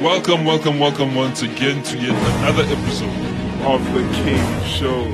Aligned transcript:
Welcome, 0.00 0.44
welcome, 0.44 0.78
welcome 0.78 1.16
once 1.16 1.42
again 1.42 1.82
to 1.82 1.98
yet 1.98 2.14
another 2.38 2.62
episode. 2.62 3.28
of 3.66 3.84
the 3.92 4.02
King 4.14 4.64
Show. 4.64 5.04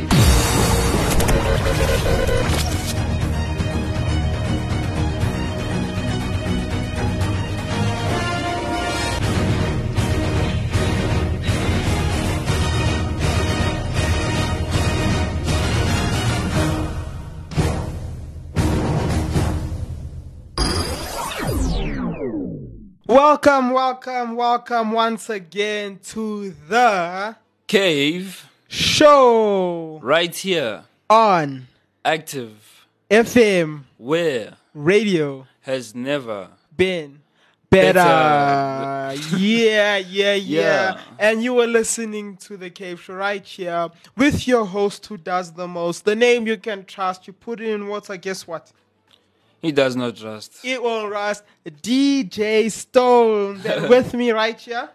Welcome, 23.45 23.73
welcome, 23.73 24.37
welcome 24.37 24.92
once 24.92 25.28
again 25.28 25.98
to 26.05 26.52
the 26.66 27.37
Cave 27.66 28.48
show 28.68 30.01
right 30.02 30.34
here, 30.34 30.84
on 31.10 31.66
active, 32.06 32.87
FM 33.10 33.82
where 33.98 34.54
radio 34.73 35.46
has 35.60 35.95
never. 35.95 36.48
been 36.74 37.20
better. 37.68 37.92
Better. 37.92 39.20
yeah, 39.37 39.98
yeah, 39.98 39.98
yeah, 39.98 40.34
Yeah. 40.34 41.01
And 41.18 41.45
you 41.45 41.52
were 41.52 41.66
listening 41.66 42.38
to 42.38 42.56
the 42.56 42.70
Cave 42.70 43.02
Show 43.02 43.12
right 43.12 43.45
here 43.45 43.90
with 44.16 44.48
your 44.48 44.65
host 44.65 45.04
who 45.04 45.18
does 45.18 45.52
the 45.52 45.68
most. 45.68 46.06
The 46.06 46.16
name 46.16 46.46
you 46.46 46.56
can 46.56 46.87
trust. 46.87 47.26
You 47.26 47.34
put 47.34 47.60
it 47.60 47.68
in 47.68 47.88
water. 47.88 48.16
Guess 48.16 48.46
what? 48.46 48.73
He 49.64 49.73
does 49.73 49.96
not 49.96 50.23
rust. 50.23 50.59
It 50.62 50.82
won't 50.82 51.10
rust. 51.10 51.42
DJ 51.66 52.70
Stone. 52.70 53.62
With 53.88 54.14
me 54.14 54.30
right 54.30 54.59
here. 54.59 54.90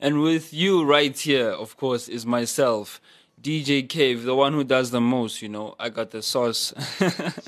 And 0.00 0.22
with 0.22 0.54
you 0.54 0.84
right 0.84 1.16
here, 1.18 1.50
of 1.50 1.76
course, 1.76 2.08
is 2.08 2.24
myself, 2.24 3.00
DJ 3.42 3.88
Cave, 3.88 4.22
the 4.22 4.34
one 4.34 4.52
who 4.52 4.62
does 4.62 4.90
the 4.92 5.00
most. 5.00 5.42
You 5.42 5.48
know, 5.48 5.74
I 5.78 5.88
got 5.88 6.10
the 6.12 6.22
sauce. 6.22 6.72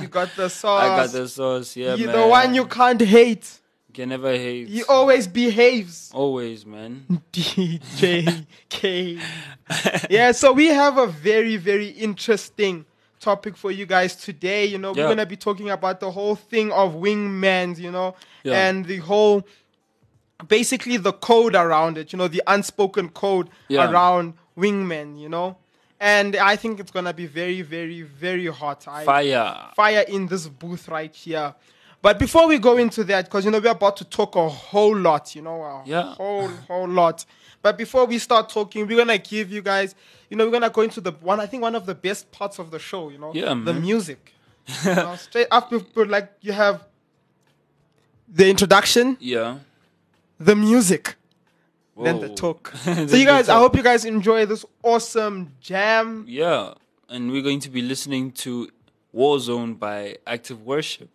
You 0.00 0.08
got 0.08 0.34
the 0.34 0.48
sauce. 0.48 0.82
I 0.84 0.96
got 0.96 1.10
the 1.12 1.28
sauce. 1.28 1.76
Yeah, 1.76 1.94
You 1.94 2.06
man. 2.06 2.16
the 2.20 2.26
one 2.26 2.54
you 2.54 2.66
can't 2.66 3.00
hate. 3.00 3.60
You 3.88 3.94
can 3.94 4.08
never 4.08 4.32
hate. 4.32 4.68
He 4.68 4.82
always 4.84 5.26
behaves. 5.28 6.10
Always, 6.12 6.66
man. 6.66 7.22
DJ 7.32 8.46
Cave. 8.68 9.22
yeah, 10.08 10.32
so 10.32 10.52
we 10.52 10.66
have 10.68 10.98
a 10.98 11.06
very, 11.06 11.56
very 11.56 11.88
interesting 11.88 12.84
topic 13.20 13.56
for 13.56 13.70
you 13.70 13.86
guys 13.86 14.16
today. 14.16 14.64
You 14.64 14.78
know, 14.78 14.92
we're 14.92 15.06
gonna 15.08 15.26
be 15.26 15.36
talking 15.36 15.70
about 15.70 16.00
the 16.00 16.10
whole 16.10 16.34
thing 16.34 16.72
of 16.72 16.94
wingmans, 16.94 17.78
you 17.78 17.90
know, 17.90 18.16
Yeah. 18.42 18.68
and 18.68 18.84
the 18.86 18.96
whole 18.96 19.46
basically 20.48 20.96
the 20.96 21.12
code 21.12 21.54
around 21.54 21.98
it, 21.98 22.12
you 22.12 22.16
know, 22.18 22.26
the 22.28 22.42
unspoken 22.46 23.10
code 23.10 23.50
Yeah. 23.68 23.91
around 23.91 24.34
wingmen, 24.56 25.20
you 25.20 25.28
know. 25.28 25.56
And 26.00 26.34
I 26.36 26.56
think 26.56 26.80
it's 26.80 26.91
gonna 26.91 27.12
be 27.12 27.26
very, 27.26 27.60
very, 27.60 28.00
very 28.02 28.46
hot. 28.46 28.88
I, 28.88 29.04
Fire. 29.04 29.68
fire 29.76 30.04
in 30.08 30.26
this 30.28 30.48
booth 30.48 30.88
right 30.88 31.14
here. 31.14 31.54
But 32.02 32.18
before 32.18 32.46
we 32.48 32.58
go 32.58 32.78
into 32.78 33.04
that, 33.04 33.26
because 33.26 33.44
you 33.44 33.50
know 33.50 33.58
we're 33.58 33.72
about 33.72 33.98
to 33.98 34.04
talk 34.06 34.34
a 34.34 34.48
whole 34.48 34.96
lot, 34.96 35.34
you 35.36 35.42
know, 35.42 35.62
a 35.62 35.82
Yeah. 35.84 36.14
whole 36.14 36.48
whole 36.66 36.88
lot. 36.88 37.26
But 37.62 37.77
before 37.77 38.06
we 38.06 38.19
start 38.19 38.48
talking, 38.48 38.86
we're 38.86 38.97
gonna 38.97 39.19
give 39.19 39.50
you 39.50 39.62
guys, 39.62 39.94
you 40.30 40.36
know, 40.36 40.44
we're 40.47 40.53
gonna 40.53 40.70
go 40.70 40.83
into 40.83 41.00
the 41.00 41.12
one. 41.12 41.41
I 41.41 41.47
think 41.47 41.62
one 41.62 41.75
of 41.75 41.84
the 41.86 41.94
best 41.94 42.30
parts 42.33 42.58
of 42.58 42.70
the 42.70 42.78
show, 42.78 43.11
you 43.11 43.19
know, 43.19 43.33
Yeah, 43.34 43.48
the 43.50 43.55
man. 43.75 43.83
music. 43.83 44.33
Uh, 44.69 44.89
you 44.89 44.94
know, 44.94 45.16
straight 45.16 45.47
after, 45.50 45.81
like 46.06 46.33
you 46.42 46.53
have 46.53 46.86
the 48.28 48.48
introduction, 48.48 49.16
Yeah. 49.20 49.58
the 50.38 50.55
music, 50.55 51.16
then 52.03 52.20
the 52.20 52.28
talk. 52.28 52.72
Then 52.84 53.08
so 53.08 53.16
you 53.16 53.27
guys, 53.27 53.48
I 53.48 53.58
hope 53.58 53.77
you 53.77 53.83
guys 53.83 54.05
enjoy 54.05 54.47
this 54.47 54.64
awesome 54.83 55.53
jam. 55.61 56.25
Yeah. 56.28 56.75
And 57.08 57.33
we're 57.33 57.42
going 57.42 57.61
to 57.61 57.70
be 57.70 57.83
listening 57.83 58.31
to 58.44 58.69
Warzone 59.15 59.78
by 59.78 60.16
Active 60.26 60.62
Worship. 60.65 61.10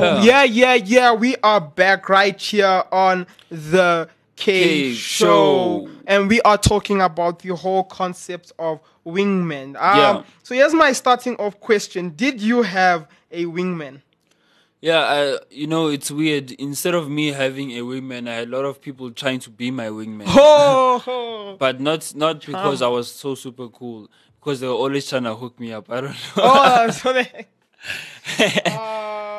Yeah, 0.00 0.44
yeah, 0.44 0.74
yeah. 0.74 1.12
We 1.12 1.36
are 1.42 1.60
back 1.60 2.08
right 2.08 2.40
here 2.40 2.84
on 2.92 3.26
the 3.50 4.08
K, 4.36 4.62
K 4.62 4.94
show. 4.94 5.86
Show. 5.86 5.90
and 6.06 6.28
we 6.28 6.40
are 6.42 6.58
talking 6.58 7.00
about 7.00 7.40
the 7.40 7.54
whole 7.54 7.84
concept 7.84 8.52
of 8.58 8.80
wingmen. 9.06 9.76
Um, 9.76 9.98
Yeah. 9.98 10.22
So 10.42 10.54
here's 10.54 10.74
my 10.74 10.92
starting 10.92 11.36
off 11.36 11.60
question: 11.60 12.10
Did 12.16 12.40
you 12.40 12.62
have 12.62 13.08
a 13.30 13.44
wingman? 13.44 14.00
Yeah, 14.80 14.98
I, 14.98 15.38
you 15.50 15.66
know, 15.66 15.88
it's 15.88 16.10
weird. 16.10 16.50
Instead 16.52 16.94
of 16.94 17.08
me 17.08 17.32
having 17.32 17.70
a 17.70 17.80
wingman, 17.80 18.28
I 18.28 18.34
had 18.34 18.48
a 18.48 18.50
lot 18.50 18.66
of 18.66 18.82
people 18.82 19.10
trying 19.12 19.38
to 19.40 19.50
be 19.50 19.70
my 19.70 19.86
wingman. 19.86 20.24
Oh, 20.28 21.56
but 21.58 21.80
not 21.80 22.12
not 22.14 22.44
because 22.44 22.82
I 22.82 22.88
was 22.88 23.10
so 23.10 23.34
super 23.34 23.68
cool. 23.68 24.10
Because 24.40 24.60
they 24.60 24.66
were 24.66 24.74
always 24.74 25.08
trying 25.08 25.24
to 25.24 25.34
hook 25.34 25.58
me 25.58 25.72
up. 25.72 25.90
I 25.90 26.02
don't 26.02 26.10
know. 26.10 26.16
oh 26.36 26.90
so 27.02 27.14
they, 27.14 27.46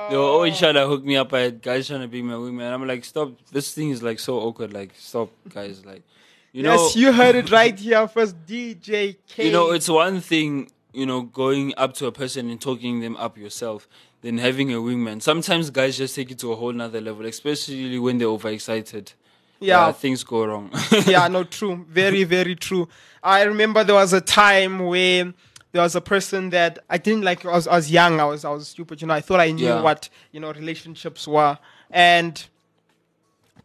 They 0.09 0.15
were 0.17 0.23
always 0.23 0.57
trying 0.59 0.75
to 0.75 0.85
hook 0.87 1.03
me 1.03 1.15
up. 1.15 1.33
I 1.33 1.39
had 1.41 1.61
guys 1.61 1.87
trying 1.87 2.01
to 2.01 2.07
be 2.07 2.21
my 2.21 2.33
wingman. 2.35 2.71
I'm 2.71 2.85
like, 2.87 3.03
stop. 3.03 3.31
This 3.51 3.73
thing 3.73 3.89
is 3.89 4.03
like 4.03 4.19
so 4.19 4.39
awkward. 4.39 4.71
Like, 4.71 4.91
stop, 4.95 5.29
guys. 5.49 5.83
Like, 5.83 6.03
you 6.51 6.61
know, 6.63 6.73
yes, 6.75 6.95
you 6.95 7.11
heard 7.11 7.35
it 7.35 7.49
right 7.51 7.77
here 7.77 8.07
first, 8.07 8.35
DJ 8.45 9.17
K. 9.27 9.47
you 9.47 9.51
know, 9.51 9.71
it's 9.71 9.89
one 9.89 10.21
thing, 10.21 10.69
you 10.93 11.05
know, 11.05 11.23
going 11.23 11.73
up 11.75 11.93
to 11.95 12.05
a 12.05 12.11
person 12.11 12.49
and 12.49 12.61
talking 12.61 12.99
them 13.01 13.17
up 13.17 13.37
yourself 13.37 13.87
than 14.21 14.37
having 14.37 14.71
a 14.71 14.77
wingman. 14.77 15.21
Sometimes 15.21 15.69
guys 15.69 15.97
just 15.97 16.15
take 16.15 16.31
it 16.31 16.39
to 16.39 16.51
a 16.51 16.55
whole 16.55 16.71
nother 16.71 17.01
level, 17.01 17.25
especially 17.25 17.97
when 17.97 18.17
they're 18.19 18.27
overexcited. 18.27 19.13
Yeah. 19.59 19.91
things 19.91 20.23
go 20.23 20.45
wrong. 20.45 20.69
yeah, 21.07 21.27
no, 21.29 21.43
true. 21.43 21.85
Very, 21.89 22.23
very 22.25 22.55
true. 22.55 22.87
I 23.23 23.43
remember 23.43 23.83
there 23.83 23.95
was 23.95 24.13
a 24.13 24.21
time 24.21 24.85
where 24.85 25.33
there 25.75 25.83
was 25.83 25.93
a 25.93 25.99
person 25.99 26.51
that 26.51 26.79
I 26.89 26.97
didn't 26.97 27.23
like. 27.25 27.45
I 27.45 27.51
was, 27.51 27.67
I 27.67 27.75
was 27.75 27.91
young. 27.91 28.21
I 28.21 28.23
was, 28.23 28.45
I 28.45 28.49
was 28.49 28.69
stupid. 28.69 29.01
You 29.01 29.07
know, 29.07 29.13
I 29.13 29.19
thought 29.19 29.41
I 29.41 29.51
knew 29.51 29.65
Yeah. 29.65 29.81
what 29.81 30.07
you 30.31 30.39
know 30.39 30.53
relationships 30.53 31.27
were. 31.27 31.57
And 31.91 32.41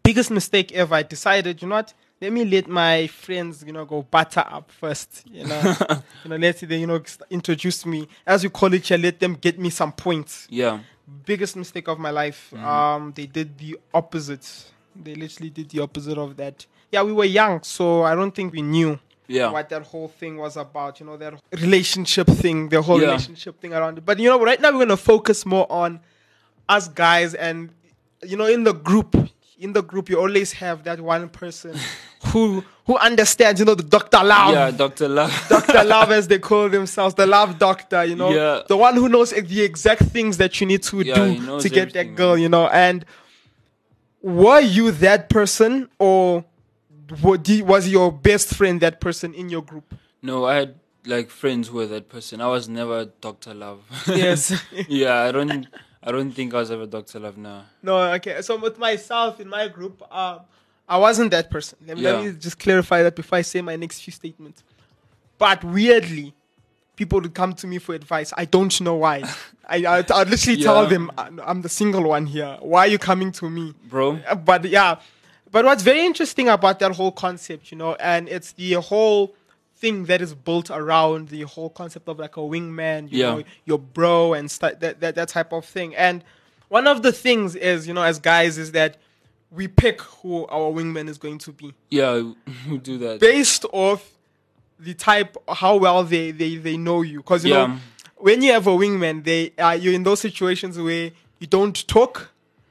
biggest 0.02 0.28
mistake 0.32 0.72
ever. 0.72 0.96
I 0.96 1.04
decided, 1.04 1.62
you 1.62 1.68
know 1.68 1.76
what? 1.76 1.94
Let 2.20 2.32
me 2.32 2.44
let 2.44 2.66
my 2.66 3.06
friends, 3.06 3.62
you 3.64 3.72
know, 3.72 3.84
go 3.84 4.02
butter 4.02 4.44
up 4.44 4.72
first. 4.72 5.22
You 5.24 5.46
know, 5.46 5.76
you 6.24 6.30
know, 6.30 6.36
let 6.36 6.58
they, 6.58 6.78
you 6.78 6.88
know, 6.88 7.00
introduce 7.30 7.86
me 7.86 8.08
as 8.26 8.42
you 8.42 8.50
call 8.50 8.74
it. 8.74 8.90
Let 8.90 9.20
them 9.20 9.34
get 9.34 9.60
me 9.60 9.70
some 9.70 9.92
points 9.92 10.48
yeah, 10.50 10.80
biggest 11.24 11.54
mistake 11.54 11.86
of 11.86 12.00
my 12.00 12.10
life. 12.10 12.50
Mm-hmm. 12.52 12.66
Um, 12.66 13.12
they 13.14 13.26
did 13.26 13.56
the 13.56 13.78
opposite. 13.94 14.64
They 15.00 15.14
literally 15.14 15.50
did 15.50 15.68
the 15.68 15.78
opposite 15.78 16.18
of 16.18 16.36
that. 16.38 16.66
Yeah, 16.90 17.04
we 17.04 17.12
were 17.12 17.24
young, 17.24 17.62
so 17.62 18.02
I 18.02 18.16
don't 18.16 18.34
think 18.34 18.52
we 18.52 18.62
knew 18.62 18.98
yeah, 19.30 19.50
what 19.50 19.68
that 19.68 19.82
whole 19.82 20.08
thing 20.08 20.36
was 20.36 20.56
about. 20.56 21.00
You 21.00 21.06
know, 21.06 21.16
that 21.16 21.34
relationship 21.52 22.26
thing, 22.26 22.68
the 22.68 22.82
whole 22.82 23.00
Yeah. 23.00 23.06
relationship 23.08 23.60
thing 23.60 23.72
around 23.72 23.98
it. 23.98 24.04
But 24.04 24.18
you 24.18 24.28
know, 24.28 24.42
right 24.42 24.60
now 24.60 24.72
we're 24.72 24.80
gonna 24.86 24.96
focus 24.96 25.46
more 25.46 25.66
on 25.70 26.00
us 26.68 26.88
guys, 26.88 27.34
and 27.34 27.70
you 28.22 28.36
know, 28.36 28.46
in 28.46 28.64
the 28.64 28.72
group, 28.74 29.14
in 29.58 29.72
the 29.72 29.82
group, 29.82 30.08
you 30.10 30.18
always 30.20 30.52
have 30.52 30.84
that 30.84 31.00
one 31.00 31.28
person 31.28 31.74
who 32.32 32.62
who 32.86 32.96
understands. 32.98 33.60
You 33.60 33.66
know, 33.66 33.74
the 33.74 33.82
Doctor 33.84 34.22
Love. 34.24 34.52
yeah. 34.52 34.70
Doctor 34.70 35.08
Love. 35.08 35.32
Dr. 35.48 35.84
Love, 35.84 36.10
as 36.10 36.26
they 36.28 36.38
call 36.50 36.68
themselves, 36.68 37.14
the 37.14 37.26
love 37.26 37.58
doctor, 37.58 38.04
you 38.04 38.16
know, 38.16 38.30
Yeah. 38.34 38.62
the 38.68 38.76
one 38.76 38.94
who 38.96 39.08
knows 39.08 39.30
the 39.30 39.62
exact 39.62 40.02
things 40.04 40.36
that 40.38 40.60
you 40.60 40.66
need 40.66 40.82
to 40.84 41.02
Yeah, 41.02 41.14
do 41.14 41.60
to 41.60 41.68
get 41.68 41.92
that 41.92 42.14
girl, 42.16 42.34
man. 42.34 42.42
you 42.42 42.48
know. 42.48 42.66
And 42.68 43.04
were 44.22 44.60
you 44.60 44.90
that 44.92 45.28
person, 45.30 45.88
or 45.98 46.44
wa- 47.22 47.36
di- 47.36 47.62
was 47.62 47.88
your 47.88 48.12
best 48.12 48.54
friend 48.54 48.80
that 48.80 49.00
person 49.00 49.34
in 49.34 49.48
your 49.50 49.62
group? 49.62 49.94
No, 50.22 50.44
I 50.44 50.54
had 50.56 50.74
like 51.06 51.30
friends 51.30 51.68
who 51.68 51.76
were 51.78 51.86
that 51.86 52.08
person. 52.08 52.40
I 52.40 52.46
was 52.48 52.68
never 52.68 53.06
Doctor 53.20 53.54
Love. 53.54 53.80
Yes. 54.06 54.52
yeah, 54.88 55.22
I 55.22 55.32
don't. 55.32 55.66
I 56.02 56.12
don't 56.12 56.32
think 56.32 56.54
I 56.54 56.58
was 56.58 56.70
ever 56.70 56.86
Doctor 56.86 57.18
Love 57.20 57.36
now. 57.36 57.64
no, 57.82 58.12
okay. 58.14 58.40
So 58.42 58.56
with 58.58 58.78
myself 58.78 59.38
in 59.40 59.48
my 59.48 59.68
group, 59.68 60.02
um, 60.14 60.40
I 60.88 60.96
wasn't 60.96 61.30
that 61.32 61.50
person. 61.50 61.78
Let, 61.86 61.96
me- 61.98 62.02
let 62.02 62.24
me 62.24 62.32
just 62.32 62.58
clarify 62.58 63.02
that 63.02 63.14
before 63.14 63.38
I 63.38 63.42
say 63.42 63.60
my 63.60 63.76
next 63.76 64.00
few 64.00 64.12
statements. 64.12 64.62
But 65.38 65.62
weirdly, 65.64 66.34
people 66.96 67.20
would 67.20 67.34
come 67.34 67.52
to 67.54 67.66
me 67.66 67.78
for 67.78 67.94
advice. 67.94 68.32
I 68.36 68.44
don't 68.44 68.78
know 68.80 68.94
why. 68.96 69.22
I 69.68 69.76
I 69.84 69.98
I'd 69.98 70.28
literally 70.30 70.62
tell 70.62 70.86
them 70.86 71.10
"I'm- 71.16 71.62
the 71.62 71.68
single 71.68 72.02
one 72.04 72.26
here. 72.26 72.56
Why 72.60 72.80
are 72.80 72.88
you 72.88 72.98
coming 72.98 73.30
to 73.32 73.48
me? 73.48 73.74
Bro, 73.88 74.20
But 74.44 74.64
yeah, 74.66 74.96
but 75.52 75.64
what's 75.64 75.82
very 75.82 76.04
interesting 76.04 76.48
about 76.48 76.78
that 76.80 76.92
whole 76.92 77.12
concept, 77.12 77.70
you 77.72 77.78
know, 77.78 77.94
and 77.96 78.28
it's 78.28 78.52
the 78.52 78.74
whole 78.74 79.34
thing 79.76 80.04
that 80.04 80.20
is 80.20 80.34
built 80.34 80.70
around 80.70 81.28
the 81.28 81.42
whole 81.42 81.70
concept 81.70 82.08
of 82.08 82.18
like 82.18 82.36
a 82.36 82.40
wingman, 82.40 83.10
you 83.10 83.18
Yeah. 83.20 83.34
know, 83.36 83.42
your 83.64 83.78
bro 83.78 84.34
and 84.34 84.50
stu- 84.50 84.76
that, 84.80 85.00
that 85.00 85.14
that 85.14 85.28
type 85.28 85.52
of 85.52 85.64
thing. 85.64 85.94
And 85.96 86.22
one 86.68 86.86
of 86.86 87.02
the 87.02 87.12
things 87.12 87.56
is, 87.56 87.88
you 87.88 87.94
know, 87.94 88.02
as 88.02 88.18
guys, 88.18 88.58
is 88.58 88.72
that 88.72 88.98
we 89.50 89.66
pick 89.66 90.00
who 90.02 90.46
our 90.46 90.70
wingman 90.70 91.08
is 91.08 91.18
going 91.18 91.38
to 91.38 91.52
be 91.52 91.74
yeah, 91.90 92.22
we 92.68 92.78
do 92.78 92.98
that. 92.98 93.18
based 93.20 93.64
off 93.72 94.12
the 94.78 94.94
type 94.94 95.36
how 95.48 95.76
well 95.76 96.04
they 96.04 96.30
they, 96.30 96.56
they 96.56 96.76
know 96.76 97.02
you 97.02 97.18
because 97.18 97.44
you 97.44 97.52
Yeah. 97.52 97.66
know 97.66 97.76
when 98.16 98.42
you 98.42 98.52
have 98.52 98.66
a 98.66 98.70
wingman 98.70 99.24
they 99.24 99.52
are 99.58 99.74
you're 99.74 99.92
in 99.94 100.04
those 100.04 100.20
situations 100.20 100.78
where 100.78 101.10
you 101.40 101.46
don't 101.48 101.86
talk 101.88 102.30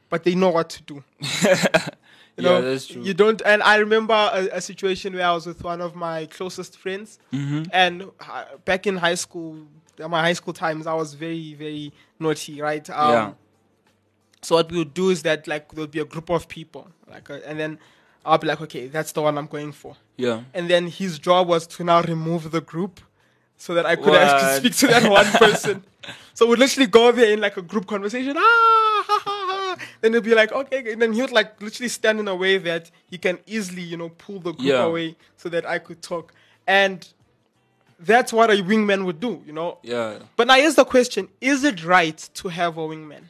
but 0.09 0.24
they 0.24 0.36
know 0.36 0.50
what 0.50 0.69
to 0.69 0.81
do 0.83 1.03
you 2.39 2.48
Yeah, 2.50 2.62
that's 2.62 2.88
true. 2.88 3.01
you 3.03 3.13
don't 3.13 3.41
and 3.46 3.62
i 3.63 3.75
remember 3.77 4.13
a, 4.39 4.58
a 4.60 4.62
situation 4.62 5.13
where 5.13 5.27
i 5.27 5.34
was 5.34 5.46
with 5.46 5.63
one 5.63 5.81
of 5.81 5.96
my 5.96 6.25
closest 6.27 6.77
friends 6.77 7.19
Mm-hmm. 7.34 7.63
and 7.74 8.03
uh, 8.19 8.46
back 8.65 8.88
in 8.88 8.98
high 8.98 9.15
school 9.15 9.51
my 10.17 10.22
high 10.22 10.34
school 10.41 10.53
times 10.53 10.88
i 10.88 10.93
was 10.93 11.13
very 11.13 11.53
very 11.55 11.91
naughty 12.19 12.62
right 12.62 12.89
um, 12.89 13.12
Yeah. 13.12 13.31
so 14.41 14.55
what 14.55 14.72
we 14.72 14.77
would 14.77 14.93
do 14.93 15.10
is 15.10 15.22
that 15.24 15.48
like 15.48 15.72
there'll 15.74 15.88
be 15.88 16.00
a 16.00 16.05
group 16.05 16.29
of 16.29 16.48
people 16.48 16.88
like 17.10 17.29
uh, 17.29 17.39
and 17.46 17.60
then 17.60 17.79
i'll 18.25 18.38
be 18.38 18.48
like 18.48 18.62
okay 18.62 18.88
that's 18.88 19.12
the 19.12 19.22
one 19.22 19.38
i'm 19.38 19.48
going 19.48 19.72
for 19.74 19.96
Yeah, 20.17 20.41
and 20.53 20.69
then 20.69 20.88
his 20.88 21.19
job 21.19 21.48
was 21.48 21.67
to 21.75 21.84
now 21.84 22.01
remove 22.01 22.51
the 22.51 22.62
group 22.62 23.00
so 23.62 23.74
that 23.74 23.86
I 23.86 23.96
could 23.98 24.15
actually 24.15 24.51
speak 24.60 24.75
to 24.81 24.88
that 24.88 25.03
one 25.12 25.25
person. 25.43 25.84
so 26.34 26.48
we'd 26.48 26.60
literally 26.60 26.88
go 26.88 27.12
there 27.12 27.31
in 27.34 27.41
like 27.41 27.58
a 27.58 27.62
group 27.62 27.86
conversation. 27.88 28.36
Ah. 28.38 28.88
Then 30.01 30.13
it'd 30.13 30.24
be 30.24 30.34
like, 30.36 30.51
okay. 30.51 30.91
And 30.94 31.01
then 31.01 31.13
he 31.13 31.22
would 31.22 31.32
like 31.32 31.62
literally 31.62 31.89
stand 31.89 32.20
in 32.20 32.27
a 32.27 32.36
way 32.36 32.58
that 32.58 32.89
he 33.10 33.18
can 33.18 33.39
easily, 33.46 33.82
you 33.82 33.98
know, 33.98 34.10
pull 34.10 34.39
the 34.39 34.53
group 34.53 34.68
Yeah. 34.68 34.84
away 34.84 35.15
so 35.38 35.50
that 35.50 35.65
I 35.65 35.79
could 35.79 36.01
talk. 36.01 36.34
And 36.65 37.06
that's 38.00 38.32
what 38.32 38.50
a 38.50 38.53
wingman 38.63 39.03
would 39.06 39.20
do, 39.20 39.41
you 39.46 39.51
know. 39.53 39.77
yeah. 39.84 40.20
But 40.38 40.48
now 40.48 40.56
here's 40.56 40.75
the 40.75 40.86
question: 40.86 41.27
Is 41.41 41.63
it 41.65 41.84
right 41.84 42.18
to 42.36 42.48
have 42.48 42.77
a 42.77 42.82
wingman? 42.82 43.24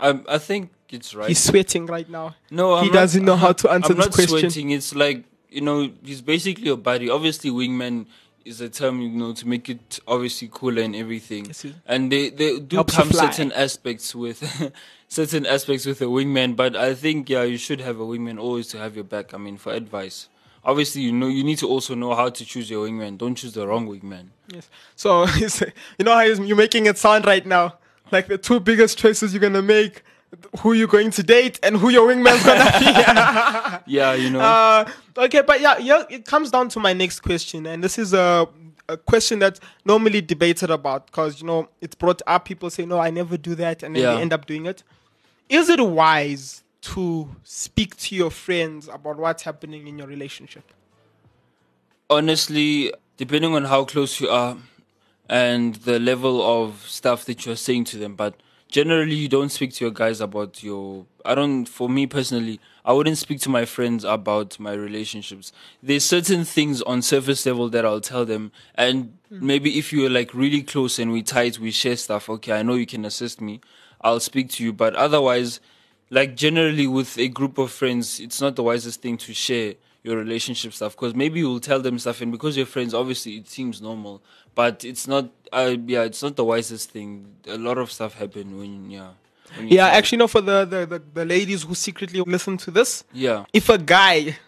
I 0.00 0.20
I 0.28 0.38
think 0.38 0.70
it's 0.90 1.14
right. 1.14 1.28
He's 1.28 1.42
sweating 1.42 1.86
right 1.86 2.08
now. 2.08 2.34
no, 2.50 2.80
he 2.80 2.86
I'm 2.86 2.92
doesn't 2.92 3.24
know 3.24 3.36
how 3.36 3.52
to 3.52 3.70
answer 3.70 3.92
I'm 3.92 3.96
this 3.98 4.06
not 4.06 4.14
question. 4.14 4.38
sweating. 4.38 4.70
It's 4.70 4.94
like 4.94 5.24
you 5.50 5.60
know, 5.60 5.90
he's 6.04 6.20
basically 6.22 6.68
a 6.70 6.76
buddy. 6.76 7.08
Obviously, 7.10 7.50
wingman 7.50 8.06
is 8.46 8.60
a 8.60 8.68
term 8.68 9.00
you 9.00 9.08
know 9.08 9.32
to 9.32 9.46
make 9.48 9.68
it 9.68 9.98
obviously 10.06 10.48
cooler 10.50 10.82
and 10.82 10.94
everything. 10.94 11.52
And 11.86 12.10
they 12.12 12.30
they 12.30 12.60
do 12.60 12.76
Helps 12.76 12.94
come 12.94 13.12
certain 13.12 13.52
aspects 13.52 14.14
with 14.14 14.72
certain 15.08 15.44
aspects 15.44 15.84
with 15.84 16.00
a 16.00 16.04
wingman. 16.04 16.56
But 16.56 16.76
I 16.76 16.94
think 16.94 17.28
yeah, 17.28 17.42
you 17.42 17.58
should 17.58 17.80
have 17.80 17.98
a 18.00 18.04
wingman 18.04 18.38
always 18.40 18.68
to 18.68 18.78
have 18.78 18.94
your 18.94 19.04
back. 19.04 19.34
I 19.34 19.38
mean, 19.38 19.56
for 19.56 19.72
advice. 19.72 20.28
Obviously, 20.64 21.02
you 21.02 21.12
know 21.12 21.28
you 21.28 21.44
need 21.44 21.58
to 21.58 21.68
also 21.68 21.94
know 21.94 22.14
how 22.14 22.28
to 22.28 22.44
choose 22.44 22.70
your 22.70 22.88
wingman. 22.88 23.18
Don't 23.18 23.34
choose 23.34 23.54
the 23.54 23.66
wrong 23.66 23.86
wingman. 23.88 24.28
Yes. 24.48 24.68
So 24.94 25.26
you 25.98 26.04
know 26.04 26.14
how 26.14 26.22
you're 26.22 26.56
making 26.56 26.86
it 26.86 26.98
sound 26.98 27.26
right 27.26 27.46
now, 27.46 27.78
like 28.10 28.26
the 28.28 28.38
two 28.38 28.60
biggest 28.60 28.98
choices 28.98 29.32
you're 29.32 29.40
gonna 29.40 29.62
make, 29.62 30.02
who 30.56 30.72
you're 30.72 30.88
going 30.88 31.10
to 31.12 31.22
date 31.22 31.58
and 31.62 31.76
who 31.76 31.88
your 31.90 32.08
wingman's 32.08 32.42
gonna 32.44 32.78
be. 32.78 33.82
Yeah, 33.92 34.14
you 34.14 34.30
know. 34.34 34.40
uh, 34.40 34.88
okay, 35.18 35.42
but 35.42 35.60
yeah, 35.60 35.78
yeah, 35.78 36.04
it 36.10 36.24
comes 36.26 36.50
down 36.50 36.68
to 36.70 36.80
my 36.80 36.92
next 36.92 37.20
question, 37.20 37.66
and 37.66 37.82
this 37.84 37.98
is 37.98 38.12
a, 38.14 38.48
a 38.88 38.96
question 38.96 39.38
that's 39.38 39.60
normally 39.84 40.20
debated 40.20 40.70
about 40.70 41.06
because 41.06 41.40
you 41.40 41.46
know 41.46 41.68
it's 41.80 41.94
brought 41.94 42.22
up. 42.26 42.44
People 42.46 42.70
say, 42.70 42.84
"No, 42.86 42.98
I 42.98 43.10
never 43.10 43.36
do 43.36 43.54
that," 43.56 43.82
and 43.82 43.94
then 43.94 44.02
Yeah. 44.02 44.14
they 44.14 44.20
end 44.22 44.32
up 44.32 44.46
doing 44.46 44.66
it. 44.66 44.82
Is 45.48 45.68
it 45.68 45.80
wise 45.80 46.62
to 46.82 47.28
speak 47.44 47.96
to 47.96 48.14
your 48.14 48.30
friends 48.30 48.88
about 48.92 49.16
what's 49.18 49.42
happening 49.42 49.86
in 49.88 49.98
your 49.98 50.06
relationship? 50.06 50.64
honestly, 52.10 52.92
depending 53.16 53.54
on 53.54 53.64
how 53.64 53.84
close 53.84 54.20
you 54.20 54.28
are 54.28 54.56
and 55.28 55.74
the 55.76 55.98
level 55.98 56.40
of 56.40 56.84
stuff 56.88 57.24
that 57.24 57.44
you're 57.44 57.56
saying 57.56 57.84
to 57.84 57.98
them, 57.98 58.14
but 58.14 58.34
generally 58.68 59.14
you 59.14 59.28
don't 59.28 59.50
speak 59.50 59.72
to 59.74 59.84
your 59.84 59.92
guys 59.92 60.20
about 60.20 60.62
your 60.62 61.06
I 61.24 61.34
don't 61.34 61.66
for 61.66 61.88
me 61.88 62.06
personally, 62.06 62.60
I 62.84 62.92
wouldn't 62.92 63.18
speak 63.18 63.40
to 63.40 63.48
my 63.48 63.64
friends 63.64 64.04
about 64.04 64.58
my 64.58 64.72
relationships. 64.72 65.52
There's 65.82 66.04
certain 66.04 66.44
things 66.44 66.82
on 66.82 67.02
surface 67.02 67.46
level 67.46 67.68
that 67.70 67.84
I'll 67.84 68.00
tell 68.00 68.24
them 68.24 68.52
and 68.74 69.16
hmm. 69.28 69.46
maybe 69.46 69.78
if 69.78 69.92
you're 69.92 70.10
like 70.10 70.34
really 70.34 70.62
close 70.62 70.98
and 70.98 71.12
we 71.12 71.22
tight, 71.22 71.58
we 71.58 71.70
share 71.70 71.96
stuff, 71.96 72.28
okay, 72.28 72.52
I 72.52 72.62
know 72.62 72.74
you 72.74 72.86
can 72.86 73.04
assist 73.04 73.40
me. 73.40 73.60
I'll 74.00 74.20
speak 74.20 74.50
to 74.52 74.64
you, 74.64 74.72
but 74.72 74.94
otherwise 74.94 75.60
like 76.10 76.36
generally 76.36 76.86
with 76.86 77.18
a 77.18 77.28
group 77.28 77.58
of 77.58 77.70
friends, 77.72 78.20
it's 78.20 78.40
not 78.40 78.56
the 78.56 78.62
wisest 78.62 79.02
thing 79.02 79.16
to 79.18 79.34
share 79.34 79.74
your 80.06 80.16
relationship 80.16 80.72
stuff 80.72 80.94
because 80.96 81.14
maybe 81.14 81.40
you'll 81.40 81.60
tell 81.60 81.80
them 81.80 81.98
stuff 81.98 82.20
and 82.22 82.30
because 82.30 82.56
you're 82.56 82.64
friends, 82.64 82.94
obviously 82.94 83.32
it 83.38 83.48
seems 83.48 83.82
normal, 83.82 84.22
but 84.54 84.84
it's 84.84 85.06
not. 85.08 85.28
Uh, 85.52 85.76
yeah, 85.86 86.02
it's 86.04 86.22
not 86.22 86.36
the 86.36 86.44
wisest 86.44 86.90
thing. 86.90 87.10
A 87.48 87.58
lot 87.58 87.76
of 87.78 87.90
stuff 87.90 88.14
happen 88.14 88.56
when 88.58 88.90
yeah. 88.90 89.10
when 89.56 89.68
Yeah, 89.68 89.88
actually, 89.88 90.18
no. 90.18 90.28
For 90.28 90.40
the, 90.40 90.64
the 90.64 90.86
the 90.86 91.02
the 91.18 91.24
ladies 91.24 91.64
who 91.64 91.74
secretly 91.74 92.20
listen 92.20 92.56
to 92.58 92.70
this, 92.70 93.04
Yeah. 93.12 93.44
if 93.52 93.68
a 93.68 93.78
guy 93.78 94.38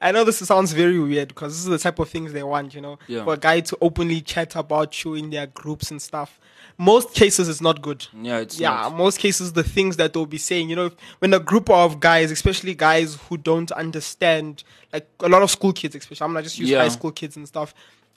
I 0.00 0.12
know 0.12 0.22
this 0.24 0.38
sounds 0.38 0.72
very 0.72 0.98
weird 0.98 1.28
because 1.28 1.52
this 1.54 1.60
is 1.60 1.70
the 1.70 1.78
type 1.78 1.98
of 1.98 2.10
things 2.10 2.32
they 2.34 2.42
want, 2.42 2.74
you 2.74 2.82
know, 2.82 2.98
Yeah. 3.08 3.24
for 3.24 3.34
a 3.34 3.38
guy 3.38 3.60
to 3.60 3.78
openly 3.80 4.20
chat 4.20 4.54
about 4.54 5.02
you 5.02 5.14
in 5.14 5.30
their 5.30 5.46
groups 5.46 5.90
and 5.90 6.00
stuff. 6.02 6.38
Most 6.76 7.14
cases, 7.14 7.48
it's 7.48 7.60
not 7.60 7.80
good. 7.82 8.06
Yeah, 8.20 8.38
it's 8.38 8.58
yeah, 8.58 8.70
not. 8.70 8.96
most 8.96 9.18
cases, 9.20 9.52
the 9.52 9.62
things 9.62 9.96
that 9.96 10.12
they'll 10.12 10.26
be 10.26 10.38
saying, 10.38 10.68
you 10.70 10.76
know, 10.76 10.86
if- 10.86 10.96
when 11.20 11.32
a 11.32 11.38
group 11.38 11.70
of 11.70 12.00
guys, 12.00 12.30
especially 12.32 12.74
guys 12.74 13.16
who 13.28 13.36
don't 13.36 13.70
understand, 13.72 14.64
like 14.92 15.06
a 15.20 15.28
lot 15.28 15.42
of 15.42 15.50
school 15.50 15.72
kids, 15.72 15.94
especially, 15.94 16.24
I'm 16.24 16.32
not 16.32 16.42
just 16.42 16.58
use 16.58 16.70
Yeah. 16.70 16.80
high 16.80 16.88
school 16.88 17.12
kids 17.12 17.36
and 17.36 17.46
stuff, 17.46 17.74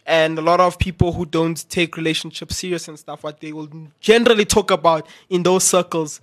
and 0.07 0.39
a 0.39 0.41
lot 0.41 0.59
of 0.59 0.79
people 0.79 1.13
who 1.13 1.25
don't 1.25 1.69
take 1.69 1.97
relationships 1.97 2.57
serious 2.57 2.87
and 2.87 2.97
stuff, 2.97 3.23
what 3.23 3.41
they 3.41 3.53
will 3.53 3.69
generally 3.99 4.45
talk 4.45 4.71
about 4.71 5.05
in 5.29 5.43
those 5.43 5.63
circles 5.63 6.19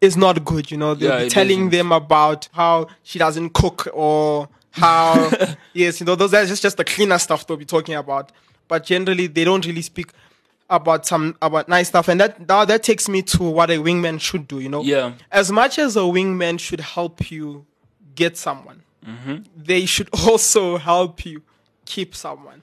is 0.00 0.16
not 0.16 0.44
good, 0.44 0.70
you 0.70 0.76
know. 0.76 0.94
They'll 0.94 1.10
Yeah, 1.10 1.24
be 1.24 1.30
telling 1.30 1.58
isn't. 1.60 1.70
them 1.70 1.92
about 1.92 2.48
how 2.52 2.88
she 3.02 3.18
doesn't 3.18 3.50
cook 3.54 3.88
or 3.94 4.48
how, 4.72 5.32
yes, 5.72 6.00
you 6.00 6.06
know, 6.06 6.14
those 6.16 6.34
are 6.34 6.44
just, 6.46 6.62
just 6.62 6.76
the 6.76 6.84
cleaner 6.84 7.18
stuff 7.18 7.46
they'll 7.46 7.56
be 7.56 7.64
talking 7.64 7.94
about. 7.94 8.30
But 8.68 8.84
generally, 8.84 9.26
they 9.26 9.44
don't 9.44 9.64
really 9.64 9.80
speak 9.82 10.12
about 10.70 11.06
some 11.06 11.36
about 11.40 11.68
nice 11.68 11.88
stuff 11.88 12.08
and 12.08 12.20
that 12.20 12.46
now 12.48 12.64
that 12.64 12.82
takes 12.82 13.08
me 13.08 13.22
to 13.22 13.42
what 13.42 13.70
a 13.70 13.74
wingman 13.78 14.20
should 14.20 14.46
do 14.46 14.60
you 14.60 14.68
know 14.68 14.82
Yeah. 14.82 15.12
as 15.32 15.50
much 15.50 15.78
as 15.78 15.96
a 15.96 16.00
wingman 16.00 16.60
should 16.60 16.80
help 16.80 17.30
you 17.30 17.66
get 18.14 18.36
someone 18.36 18.82
Mm-hmm. 19.06 19.36
they 19.56 19.86
should 19.86 20.08
also 20.28 20.76
help 20.76 21.24
you 21.24 21.40
keep 21.86 22.14
someone 22.14 22.62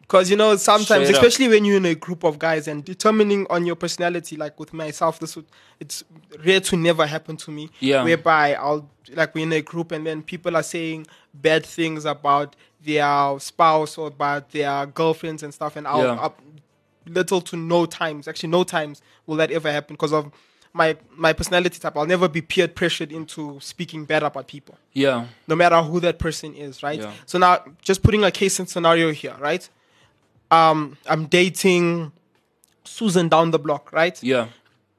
because 0.00 0.30
you 0.30 0.36
know 0.36 0.56
sometimes 0.56 0.86
Straight 0.86 1.08
up. 1.08 1.22
especially 1.22 1.48
when 1.48 1.64
you're 1.66 1.76
in 1.76 1.84
a 1.84 1.94
group 1.94 2.24
of 2.24 2.38
guys 2.38 2.66
and 2.66 2.82
determining 2.84 3.46
on 3.50 3.66
your 3.66 3.76
personality 3.76 4.36
like 4.36 4.58
with 4.58 4.72
myself 4.72 5.18
this 5.18 5.36
would 5.36 5.44
it's 5.78 6.02
rare 6.44 6.60
to 6.60 6.76
never 6.76 7.04
happen 7.04 7.36
to 7.36 7.50
me 7.50 7.68
Yeah. 7.80 8.02
whereby 8.04 8.54
i'll 8.54 8.88
like 9.12 9.34
we're 9.34 9.42
in 9.42 9.52
a 9.52 9.60
group 9.60 9.92
and 9.92 10.06
then 10.06 10.22
people 10.22 10.56
are 10.56 10.62
saying 10.62 11.06
bad 11.34 11.66
things 11.66 12.06
about 12.06 12.56
their 12.82 13.38
spouse 13.40 13.98
or 13.98 14.06
about 14.06 14.50
their 14.52 14.86
girlfriends 14.86 15.42
and 15.42 15.52
stuff 15.52 15.76
and 15.76 15.86
i'll, 15.86 16.02
Yeah. 16.04 16.14
I'll 16.22 16.36
little 17.06 17.40
to 17.40 17.56
no 17.56 17.86
times 17.86 18.28
actually 18.28 18.48
no 18.48 18.62
times 18.64 19.00
will 19.26 19.36
that 19.36 19.50
ever 19.50 19.70
happen 19.72 19.94
because 19.94 20.12
of 20.12 20.30
my 20.72 20.96
my 21.16 21.32
personality 21.32 21.78
type 21.80 21.96
i'll 21.96 22.06
never 22.06 22.28
be 22.28 22.40
peer 22.42 22.68
pressured 22.68 23.10
into 23.10 23.58
speaking 23.60 24.04
bad 24.04 24.22
about 24.22 24.46
people 24.46 24.76
Yeah. 24.92 25.26
no 25.48 25.56
matter 25.56 25.80
who 25.82 25.98
that 26.00 26.18
person 26.18 26.54
is 26.54 26.82
right 26.82 27.00
Yeah. 27.00 27.12
so 27.26 27.38
now 27.38 27.64
just 27.82 28.02
putting 28.02 28.22
a 28.24 28.30
case 28.30 28.58
and 28.60 28.68
scenario 28.68 29.10
here 29.12 29.34
right 29.40 29.68
um 30.50 30.96
i'm 31.06 31.26
dating 31.26 32.12
susan 32.84 33.28
down 33.28 33.50
the 33.50 33.58
block 33.58 33.92
right 33.92 34.22
Yeah. 34.22 34.48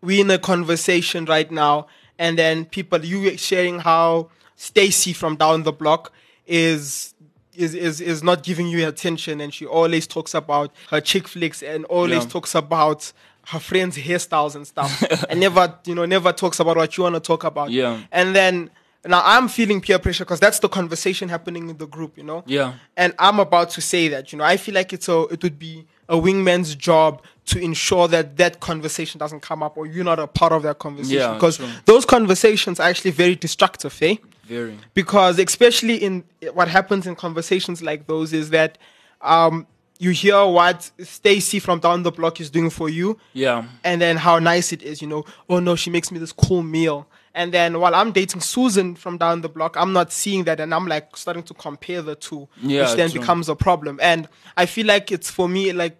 we 0.02 0.20
in 0.22 0.30
a 0.32 0.38
conversation 0.40 1.26
right 1.26 1.50
now 1.52 1.88
and 2.18 2.38
then 2.38 2.66
people 2.66 3.04
you 3.06 3.38
sharing 3.38 3.80
how 3.80 4.30
stacy 4.56 5.14
from 5.14 5.36
down 5.36 5.64
the 5.64 5.72
block 5.72 6.12
is 6.48 7.14
is, 7.56 7.74
is 7.74 8.00
is 8.02 8.24
not 8.24 8.44
giving 8.44 8.68
you 8.68 8.88
attention 8.88 9.42
and 9.42 9.54
she 9.54 9.66
always 9.66 10.08
talks 10.08 10.34
about 10.34 10.72
her 10.90 11.02
chick 11.02 11.28
flicks 11.28 11.62
and 11.62 11.86
always 11.86 12.24
Yeah. 12.24 12.30
talks 12.30 12.56
about 12.56 13.12
her 13.48 13.60
friends 13.60 13.98
hairstyles 13.98 14.56
and 14.56 14.66
stuff 14.68 15.04
and 15.30 15.40
never 15.40 15.76
you 15.86 15.96
know 15.96 16.06
never 16.06 16.32
talks 16.32 16.60
about 16.60 16.78
what 16.78 16.96
you 16.98 17.04
want 17.04 17.16
to 17.16 17.20
talk 17.22 17.44
about 17.44 17.72
Yeah. 17.72 18.00
and 18.12 18.36
then 18.36 18.70
now 19.06 19.22
i'm 19.26 19.48
feeling 19.48 19.82
peer 19.82 19.98
pressure 20.00 20.24
because 20.24 20.40
that's 20.40 20.60
the 20.60 20.70
conversation 20.70 21.28
happening 21.30 21.70
in 21.70 21.78
the 21.78 21.88
group 21.88 22.18
you 22.18 22.24
know 22.24 22.44
Yeah. 22.46 22.74
and 22.96 23.14
I'm 23.20 23.40
about 23.40 23.72
to 23.72 23.82
say 23.82 24.08
that, 24.10 24.32
you 24.32 24.38
know, 24.38 24.44
I 24.46 24.58
feel 24.58 24.76
like 24.76 24.94
it's 24.94 25.10
a, 25.10 25.22
it 25.32 25.42
would 25.44 25.58
be 25.58 25.86
a 26.08 26.16
wingman's 26.16 26.76
job 26.76 27.22
to 27.46 27.60
ensure 27.60 28.08
that 28.10 28.38
that 28.38 28.60
conversation 28.60 29.18
doesn't 29.20 29.40
come 29.42 29.64
up 29.64 29.76
or 29.78 29.86
you're 29.88 30.04
not 30.04 30.20
a 30.20 30.28
part 30.28 30.52
of 30.54 30.62
that 30.64 30.78
conversation. 30.80 31.18
Yeah, 31.20 31.34
because 31.34 31.58
true. 31.58 31.68
those 31.86 32.06
conversations 32.06 32.80
are 32.80 32.88
actually 32.90 33.12
very 33.12 33.36
destructive, 33.36 33.98
eh? 34.02 34.16
Very. 34.46 34.78
Because 34.94 35.40
especially 35.40 35.96
in 35.98 36.24
what 36.54 36.68
happens 36.68 37.08
in 37.08 37.16
conversations 37.16 37.82
like 37.82 38.08
those 38.08 38.34
is 38.34 38.50
that 38.50 38.78
um, 39.22 39.68
you 40.00 40.10
hear 40.12 40.46
what 40.46 40.90
Stacy 41.02 41.60
from 41.60 41.80
down 41.80 42.04
the 42.04 42.12
block 42.12 42.42
is 42.42 42.50
doing 42.50 42.70
for 42.70 42.90
you, 42.90 43.18
Yeah. 43.34 43.66
and 43.84 44.02
then 44.02 44.18
how 44.18 44.40
nice 44.40 44.74
it 44.74 44.82
is, 44.82 45.02
you 45.02 45.08
know. 45.08 45.26
Oh 45.50 45.60
no, 45.60 45.76
she 45.76 45.90
makes 45.90 46.12
me 46.12 46.20
this 46.20 46.32
cool 46.32 46.64
meal. 46.64 47.08
And 47.34 47.54
then 47.54 47.80
while 47.80 47.96
I'm 47.96 48.12
dating 48.12 48.42
Susan 48.42 48.96
from 48.96 49.18
down 49.18 49.40
the 49.42 49.48
block, 49.48 49.78
I'm 49.78 49.94
not 49.94 50.12
seeing 50.12 50.44
that, 50.46 50.60
and 50.60 50.74
I'm 50.74 50.86
like 50.88 51.16
starting 51.16 51.44
to 51.44 51.54
compare 51.54 52.02
the 52.02 52.16
two, 52.16 52.50
Yeah, 52.62 52.82
which 52.82 52.96
then 52.98 53.10
true. 53.12 53.22
becomes 53.22 53.48
a 53.48 53.56
problem. 53.56 54.00
And 54.02 54.28
I 54.58 54.66
feel 54.66 54.86
like 54.88 55.12
it's 55.12 55.30
for 55.30 55.48
me 55.48 55.72
like 55.72 55.96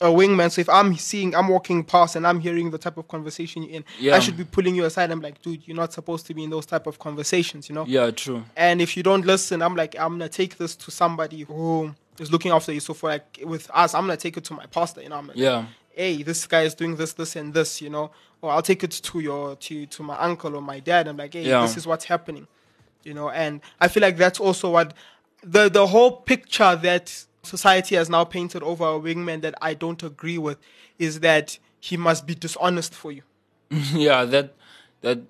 a 0.00 0.06
wingman. 0.06 0.50
So 0.50 0.60
if 0.60 0.68
I'm 0.68 0.96
seeing, 0.96 1.34
I'm 1.34 1.48
walking 1.48 1.84
past, 1.84 2.16
and 2.16 2.26
I'm 2.26 2.40
hearing 2.40 2.70
the 2.70 2.78
type 2.78 2.96
of 2.96 3.06
conversation 3.08 3.62
you're 3.62 3.76
in, 3.76 3.84
Yeah. 4.00 4.16
I 4.16 4.18
should 4.18 4.36
be 4.36 4.44
pulling 4.44 4.74
you 4.74 4.84
aside. 4.84 5.10
I'm 5.10 5.20
like, 5.20 5.40
dude, 5.40 5.66
you're 5.66 5.76
not 5.76 5.92
supposed 5.92 6.26
to 6.26 6.34
be 6.34 6.42
in 6.44 6.50
those 6.50 6.66
type 6.66 6.86
of 6.86 6.98
conversations, 6.98 7.68
you 7.68 7.74
know. 7.74 7.84
Yeah. 7.86 8.10
True. 8.10 8.44
And 8.56 8.80
if 8.82 8.96
you 8.96 9.02
don't 9.02 9.24
listen, 9.24 9.62
I'm 9.62 9.76
like, 9.76 9.94
I'm 9.98 10.10
gonna 10.12 10.28
take 10.28 10.56
this 10.58 10.74
to 10.76 10.90
somebody 10.90 11.42
who 11.42 11.94
is 12.18 12.30
looking 12.32 12.50
after 12.52 12.72
you. 12.72 12.80
So 12.80 12.92
for 12.94 13.08
like 13.10 13.40
with 13.44 13.70
us, 13.72 13.94
I'm 13.94 14.02
gonna 14.02 14.16
take 14.16 14.36
it 14.36 14.44
to 14.44 14.54
my 14.54 14.66
pastor. 14.66 15.00
You 15.02 15.08
know, 15.10 15.16
I'm 15.16 15.28
like, 15.28 15.36
Yeah. 15.36 15.66
hey, 15.90 16.22
this 16.22 16.46
guy 16.46 16.62
is 16.62 16.74
doing 16.74 16.96
this, 16.96 17.12
this, 17.12 17.36
and 17.36 17.54
this. 17.54 17.80
You 17.80 17.90
know, 17.90 18.10
or 18.42 18.50
I'll 18.50 18.62
take 18.62 18.82
it 18.84 18.90
to 18.90 19.20
your 19.20 19.56
to 19.56 19.86
to 19.86 20.02
my 20.02 20.18
uncle 20.18 20.54
or 20.56 20.60
my 20.60 20.80
dad. 20.80 21.06
I'm 21.08 21.16
like, 21.16 21.34
hey, 21.34 21.44
Yeah. 21.44 21.62
this 21.62 21.76
is 21.76 21.86
what's 21.86 22.04
happening. 22.06 22.46
You 23.04 23.14
know, 23.14 23.30
and 23.30 23.60
I 23.80 23.88
feel 23.88 24.00
like 24.02 24.16
that's 24.16 24.40
also 24.40 24.70
what 24.70 24.92
the 25.42 25.68
the 25.68 25.86
whole 25.86 26.10
picture 26.12 26.74
that 26.76 27.24
society 27.44 27.94
has 27.96 28.08
now 28.10 28.24
painted 28.24 28.62
over 28.62 28.84
a 28.84 28.98
wingman 29.00 29.42
that 29.42 29.54
I 29.62 29.74
don't 29.74 30.02
agree 30.02 30.38
with 30.38 30.58
is 30.98 31.20
that 31.20 31.58
he 31.80 31.96
must 31.96 32.26
be 32.26 32.34
dishonest 32.34 32.94
for 32.94 33.12
you. 33.12 33.22
yeah. 33.70 34.24
That 34.24 34.54
that 35.02 35.20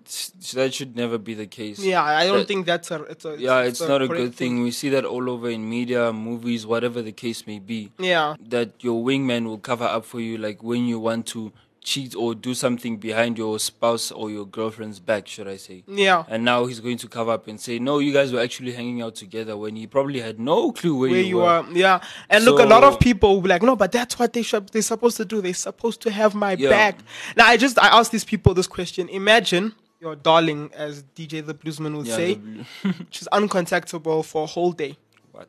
that 0.55 0.73
should 0.73 0.95
never 0.95 1.19
be 1.19 1.35
the 1.35 1.47
case. 1.47 1.81
Yeah, 1.81 2.03
I 2.03 2.27
don't 2.27 2.39
That- 2.39 2.47
think 2.49 2.65
that's 2.67 2.91
a. 2.93 3.03
It's 3.05 3.25
a 3.25 3.37
Yeah, 3.39 3.61
it's 3.63 3.81
not 3.81 4.03
a 4.03 4.07
correct 4.07 4.23
good 4.23 4.35
thing. 4.37 4.63
We 4.63 4.71
see 4.71 4.89
that 4.91 5.05
all 5.05 5.29
over 5.29 5.51
in 5.51 5.69
media, 5.69 6.13
movies, 6.13 6.65
whatever 6.65 7.03
the 7.03 7.11
case 7.13 7.45
may 7.47 7.59
be. 7.59 7.91
Yeah. 7.99 8.37
That 8.41 8.71
your 8.85 9.03
wingman 9.05 9.47
will 9.47 9.59
cover 9.59 9.85
up 9.85 10.05
for 10.05 10.21
you, 10.21 10.39
like 10.39 10.63
when 10.63 10.87
you 10.87 11.01
want 11.01 11.27
to 11.29 11.53
cheat 11.85 12.17
or 12.17 12.35
do 12.35 12.55
something 12.55 12.97
behind 12.97 13.37
your 13.39 13.59
spouse 13.59 14.11
or 14.11 14.31
your 14.31 14.47
girlfriend's 14.47 14.99
back, 14.99 15.29
should 15.29 15.47
I 15.47 15.57
say? 15.59 15.85
Yeah. 15.87 16.25
And 16.29 16.43
now 16.45 16.65
he's 16.67 16.81
going 16.81 16.97
to 16.99 17.09
cover 17.09 17.31
up 17.31 17.47
and 17.47 17.61
say, 17.61 17.79
"No, 17.79 17.99
you 18.01 18.13
guys 18.13 18.33
were 18.33 18.41
actually 18.41 18.73
hanging 18.73 19.03
out 19.03 19.15
together," 19.15 19.57
when 19.57 19.77
he 19.77 19.87
probably 19.87 20.21
had 20.21 20.41
no 20.41 20.73
clue 20.73 20.97
where, 20.99 21.11
where 21.11 21.21
you, 21.21 21.27
you 21.27 21.37
were. 21.37 21.45
are. 21.45 21.67
Yeah, 21.73 22.01
and 22.31 22.45
look, 22.45 22.59
a 22.59 22.65
lot 22.65 22.83
of 22.85 22.99
people 22.99 23.35
will 23.35 23.43
be 23.43 23.49
like, 23.51 23.63
"No, 23.63 23.77
but 23.77 23.93
that's 23.93 24.19
what 24.19 24.33
they 24.33 24.43
should. 24.43 24.69
They're 24.71 24.83
supposed 24.83 25.17
to 25.19 25.25
do. 25.25 25.41
They're 25.41 25.55
supposed 25.55 26.01
to 26.03 26.11
have 26.11 26.35
my 26.35 26.53
Yeah. 26.55 26.71
back." 26.71 26.99
Now, 27.37 27.47
I 27.47 27.57
just 27.59 27.79
I 27.79 27.89
ask 27.99 28.11
these 28.11 28.25
people 28.25 28.55
this 28.55 28.67
question: 28.67 29.09
Imagine 29.11 29.75
your 30.01 30.17
darling, 30.17 30.71
as 30.75 31.03
DJ 31.15 31.45
the 31.45 31.55
Bluesman 31.55 31.97
would 31.97 32.07
Yeah, 32.07 32.17
say, 32.17 32.35
the- 32.35 32.95
she's 33.11 33.29
uncontactable 33.33 34.25
for 34.25 34.45
a 34.45 34.47
whole 34.47 34.73
day, 34.73 34.97
what? 35.33 35.49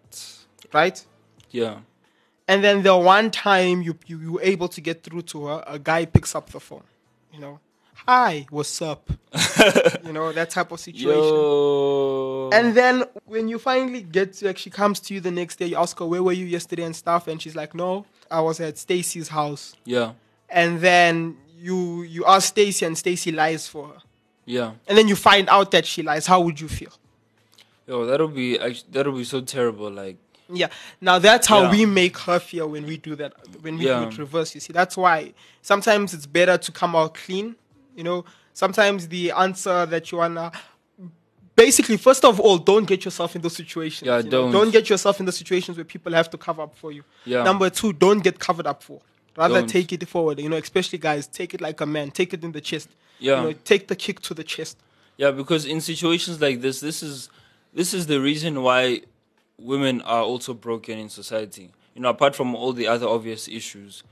right? 0.74 1.04
Yeah, 1.52 1.80
And 2.48 2.64
then 2.64 2.84
the 2.84 2.96
one 2.96 3.32
time 3.32 3.82
you 3.82 3.98
you 4.06 4.20
you 4.20 4.32
were 4.34 4.42
able 4.44 4.68
to 4.70 4.82
get 4.82 5.04
through 5.04 5.24
to 5.24 5.46
her, 5.48 5.64
a 5.68 5.80
guy 5.80 6.06
picks 6.06 6.36
up 6.36 6.50
the 6.52 6.60
phone. 6.60 6.84
You 7.34 7.40
know, 7.40 7.60
hi, 8.08 8.46
what's 8.50 8.82
up? 8.82 9.10
you 10.06 10.14
know 10.14 10.32
that 10.32 10.50
type 10.52 10.72
of 10.72 10.80
situation. 10.80 11.10
yo, 11.10 12.50
And 12.54 12.76
then 12.76 13.04
when 13.26 13.48
you 13.48 13.58
finally 13.60 14.02
get 14.04 14.34
to, 14.34 14.46
like, 14.46 14.58
she 14.58 14.70
comes 14.70 15.00
to 15.02 15.14
you 15.14 15.20
the 15.22 15.32
next 15.32 15.58
day, 15.58 15.66
you 15.68 15.76
ask 15.78 15.98
her, 16.00 16.06
where 16.06 16.24
were 16.24 16.32
you 16.34 16.46
yesterday 16.46 16.84
and 16.84 16.96
stuff? 16.96 17.28
And 17.28 17.42
she's 17.42 17.56
like, 17.56 17.74
no, 17.76 18.06
I 18.30 18.42
was 18.42 18.60
at 18.60 18.78
Stacy's 18.78 19.28
house. 19.30 19.76
yeah, 19.86 20.14
And 20.50 20.80
then 20.82 21.38
you 21.58 22.04
you 22.04 22.24
ask 22.26 22.50
Stacy 22.50 22.86
and 22.86 22.96
Stacy 22.98 23.32
lies 23.32 23.68
for 23.68 23.88
her. 23.88 24.00
yeah. 24.46 24.72
And 24.88 24.96
then 24.98 25.08
you 25.08 25.16
find 25.16 25.50
out 25.50 25.72
that 25.72 25.86
she 25.86 26.04
lies. 26.04 26.28
How 26.28 26.40
would 26.42 26.60
you 26.62 26.68
feel? 26.68 26.94
Yo, 27.88 28.06
that'll 28.06 28.28
be 28.28 28.58
that'll 28.92 29.14
be 29.18 29.24
so 29.24 29.42
terrible. 29.42 29.90
Like, 29.92 30.18
Yeah. 30.50 30.68
Now 31.02 31.20
that's 31.20 31.48
how 31.48 31.64
Yeah. 31.64 31.72
we 31.72 31.86
make 31.86 32.18
her 32.20 32.40
feel 32.40 32.70
when 32.70 32.86
we 32.86 32.98
do 32.98 33.16
that. 33.16 33.34
When 33.62 33.78
we 33.78 33.86
Yeah. 33.88 34.02
do 34.02 34.08
it 34.10 34.18
reverse, 34.18 34.54
you 34.54 34.62
see. 34.62 34.74
That's 34.74 34.96
why 34.96 35.34
sometimes 35.62 36.14
it's 36.14 36.26
better 36.26 36.58
to 36.58 36.72
come 36.72 36.96
out 36.96 37.16
clean. 37.16 37.56
You 37.96 38.04
know, 38.04 38.26
sometimes 38.54 39.08
the 39.08 39.32
answer 39.32 39.86
that 39.88 40.12
you 40.12 40.18
wanna 40.20 40.52
basically 41.56 41.98
first 41.98 42.26
of 42.26 42.40
all, 42.40 42.58
don't 42.58 42.86
get 42.86 43.06
yourself 43.06 43.36
in 43.36 43.42
those 43.42 43.56
situations. 43.56 44.06
Yeah, 44.08 44.22
don't. 44.22 44.52
Don't 44.52 44.72
get 44.72 44.90
yourself 44.90 45.20
in 45.20 45.26
the 45.26 45.32
situations 45.32 45.78
where 45.78 45.86
people 45.86 46.14
have 46.14 46.30
to 46.32 46.38
cover 46.38 46.62
up 46.64 46.76
for 46.76 46.92
you. 46.92 47.04
Yeah. 47.26 47.44
Number 47.44 47.70
two, 47.70 47.94
don't 47.94 48.20
get 48.24 48.40
covered 48.40 48.68
up 48.68 48.84
for. 48.84 49.02
Rather 49.38 49.56
Don't. 49.56 49.68
take 49.70 49.92
it 49.92 50.08
forward. 50.08 50.40
You 50.40 50.48
know, 50.48 50.56
especially 50.56 50.98
guys, 50.98 51.28
take 51.28 51.54
it 51.54 51.60
like 51.60 51.82
a 51.82 51.86
man. 51.86 52.10
Take 52.12 52.34
it 52.34 52.42
in 52.44 52.54
the 52.54 52.62
chest. 52.62 52.88
Yeah. 53.20 53.42
You 53.42 53.50
know, 53.50 53.56
take 53.66 53.88
the 53.90 53.96
kick 53.96 54.22
to 54.22 54.34
the 54.34 54.46
chest. 54.46 54.78
Yeah, 55.18 55.32
because 55.32 55.66
in 55.66 55.82
situations 55.82 56.40
like 56.40 56.62
this, 56.62 56.80
this 56.80 57.04
is 57.04 57.30
this 57.74 57.94
is 57.94 58.08
the 58.08 58.22
reason 58.22 58.62
why 58.64 59.02
women 59.58 60.02
are 60.02 60.22
also 60.22 60.54
broken 60.54 60.98
in 61.00 61.10
society. 61.10 61.72
You 61.94 62.02
know, 62.02 62.10
apart 62.10 62.36
from 62.36 62.56
all 62.56 62.74
the 62.74 62.88
other 62.88 63.08
obvious 63.08 63.48
issues, 63.48 64.04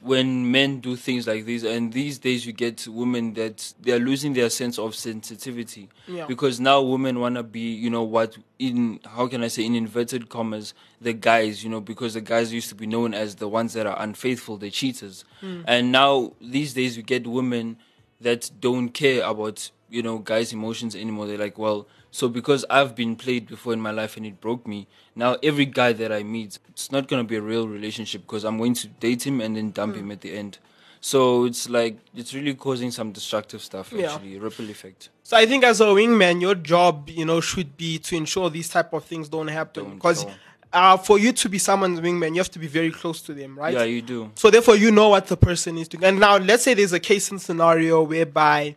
when 0.00 0.50
men 0.50 0.80
do 0.80 0.96
things 0.96 1.28
like 1.28 1.46
this, 1.46 1.62
and 1.62 1.92
these 1.92 2.18
days 2.18 2.44
you 2.44 2.52
get 2.52 2.88
women 2.88 3.34
that 3.34 3.72
they 3.80 3.92
are 3.92 4.00
losing 4.00 4.32
their 4.32 4.50
sense 4.50 4.76
of 4.76 4.96
sensitivity 4.96 5.88
Yeah. 6.08 6.26
because 6.26 6.58
now 6.58 6.82
women 6.82 7.20
wanna 7.20 7.44
be, 7.44 7.72
you 7.72 7.88
know, 7.88 8.02
what 8.02 8.36
in 8.58 8.98
how 9.06 9.28
can 9.28 9.44
I 9.44 9.48
say 9.48 9.64
in 9.64 9.76
inverted 9.76 10.28
commas, 10.28 10.74
the 11.00 11.12
guys, 11.12 11.62
you 11.62 11.70
know, 11.70 11.80
because 11.80 12.14
the 12.14 12.20
guys 12.20 12.52
used 12.52 12.68
to 12.70 12.74
be 12.74 12.86
known 12.86 13.14
as 13.14 13.36
the 13.36 13.46
ones 13.46 13.74
that 13.74 13.86
are 13.86 13.96
unfaithful, 14.02 14.56
the 14.56 14.70
cheaters, 14.70 15.24
hmm. 15.40 15.62
and 15.68 15.92
now 15.92 16.32
these 16.40 16.74
days 16.74 16.96
you 16.96 17.04
get 17.04 17.24
women 17.28 17.76
that 18.20 18.50
don't 18.58 18.88
care 18.88 19.22
about 19.24 19.70
you 19.88 20.02
know 20.02 20.18
guys' 20.18 20.52
emotions 20.52 20.96
anymore. 20.96 21.28
They're 21.28 21.38
like, 21.38 21.58
well, 21.58 21.86
so 22.12 22.28
because 22.28 22.64
I've 22.68 22.94
been 22.94 23.16
played 23.16 23.48
before 23.48 23.72
in 23.72 23.80
my 23.80 23.90
life 23.90 24.18
and 24.18 24.26
it 24.26 24.38
broke 24.38 24.66
me, 24.68 24.86
now 25.16 25.38
every 25.42 25.64
guy 25.64 25.94
that 25.94 26.12
I 26.12 26.22
meet, 26.22 26.58
it's 26.68 26.92
not 26.92 27.08
gonna 27.08 27.24
be 27.24 27.36
a 27.36 27.40
real 27.40 27.66
relationship 27.66 28.20
because 28.20 28.44
I'm 28.44 28.58
going 28.58 28.74
to 28.74 28.86
date 28.86 29.26
him 29.26 29.40
and 29.40 29.56
then 29.56 29.70
dump 29.70 29.96
him 29.96 30.10
at 30.12 30.20
the 30.20 30.36
end. 30.36 30.58
So 31.00 31.46
it's 31.46 31.70
like 31.70 31.96
it's 32.14 32.34
really 32.34 32.54
causing 32.54 32.90
some 32.90 33.12
destructive 33.12 33.62
stuff. 33.62 33.92
Yeah. 33.92 34.18
Ripple 34.22 34.68
effect. 34.68 35.08
So 35.22 35.38
I 35.38 35.46
think 35.46 35.64
as 35.64 35.80
a 35.80 35.86
wingman, 35.86 36.42
your 36.42 36.54
job, 36.54 37.08
you 37.08 37.24
know, 37.24 37.40
should 37.40 37.78
be 37.78 37.98
to 38.00 38.14
ensure 38.14 38.50
these 38.50 38.68
type 38.68 38.92
of 38.92 39.04
things 39.04 39.30
don't 39.30 39.48
happen. 39.48 39.94
Because 39.94 40.26
uh, 40.70 40.98
for 40.98 41.18
you 41.18 41.32
to 41.32 41.48
be 41.48 41.58
someone's 41.58 41.98
wingman, 42.00 42.34
you 42.34 42.40
have 42.40 42.50
to 42.50 42.58
be 42.58 42.66
very 42.66 42.90
close 42.90 43.22
to 43.22 43.32
them, 43.32 43.58
right? 43.58 43.72
Yeah, 43.72 43.84
you 43.84 44.02
do. 44.02 44.30
So 44.34 44.50
therefore, 44.50 44.76
you 44.76 44.90
know 44.90 45.08
what 45.08 45.28
the 45.28 45.36
person 45.36 45.78
is 45.78 45.88
doing. 45.88 46.04
And 46.04 46.20
now, 46.20 46.36
let's 46.36 46.62
say 46.62 46.74
there's 46.74 46.92
a 46.92 47.00
case 47.00 47.30
and 47.30 47.40
scenario 47.40 48.02
whereby 48.02 48.76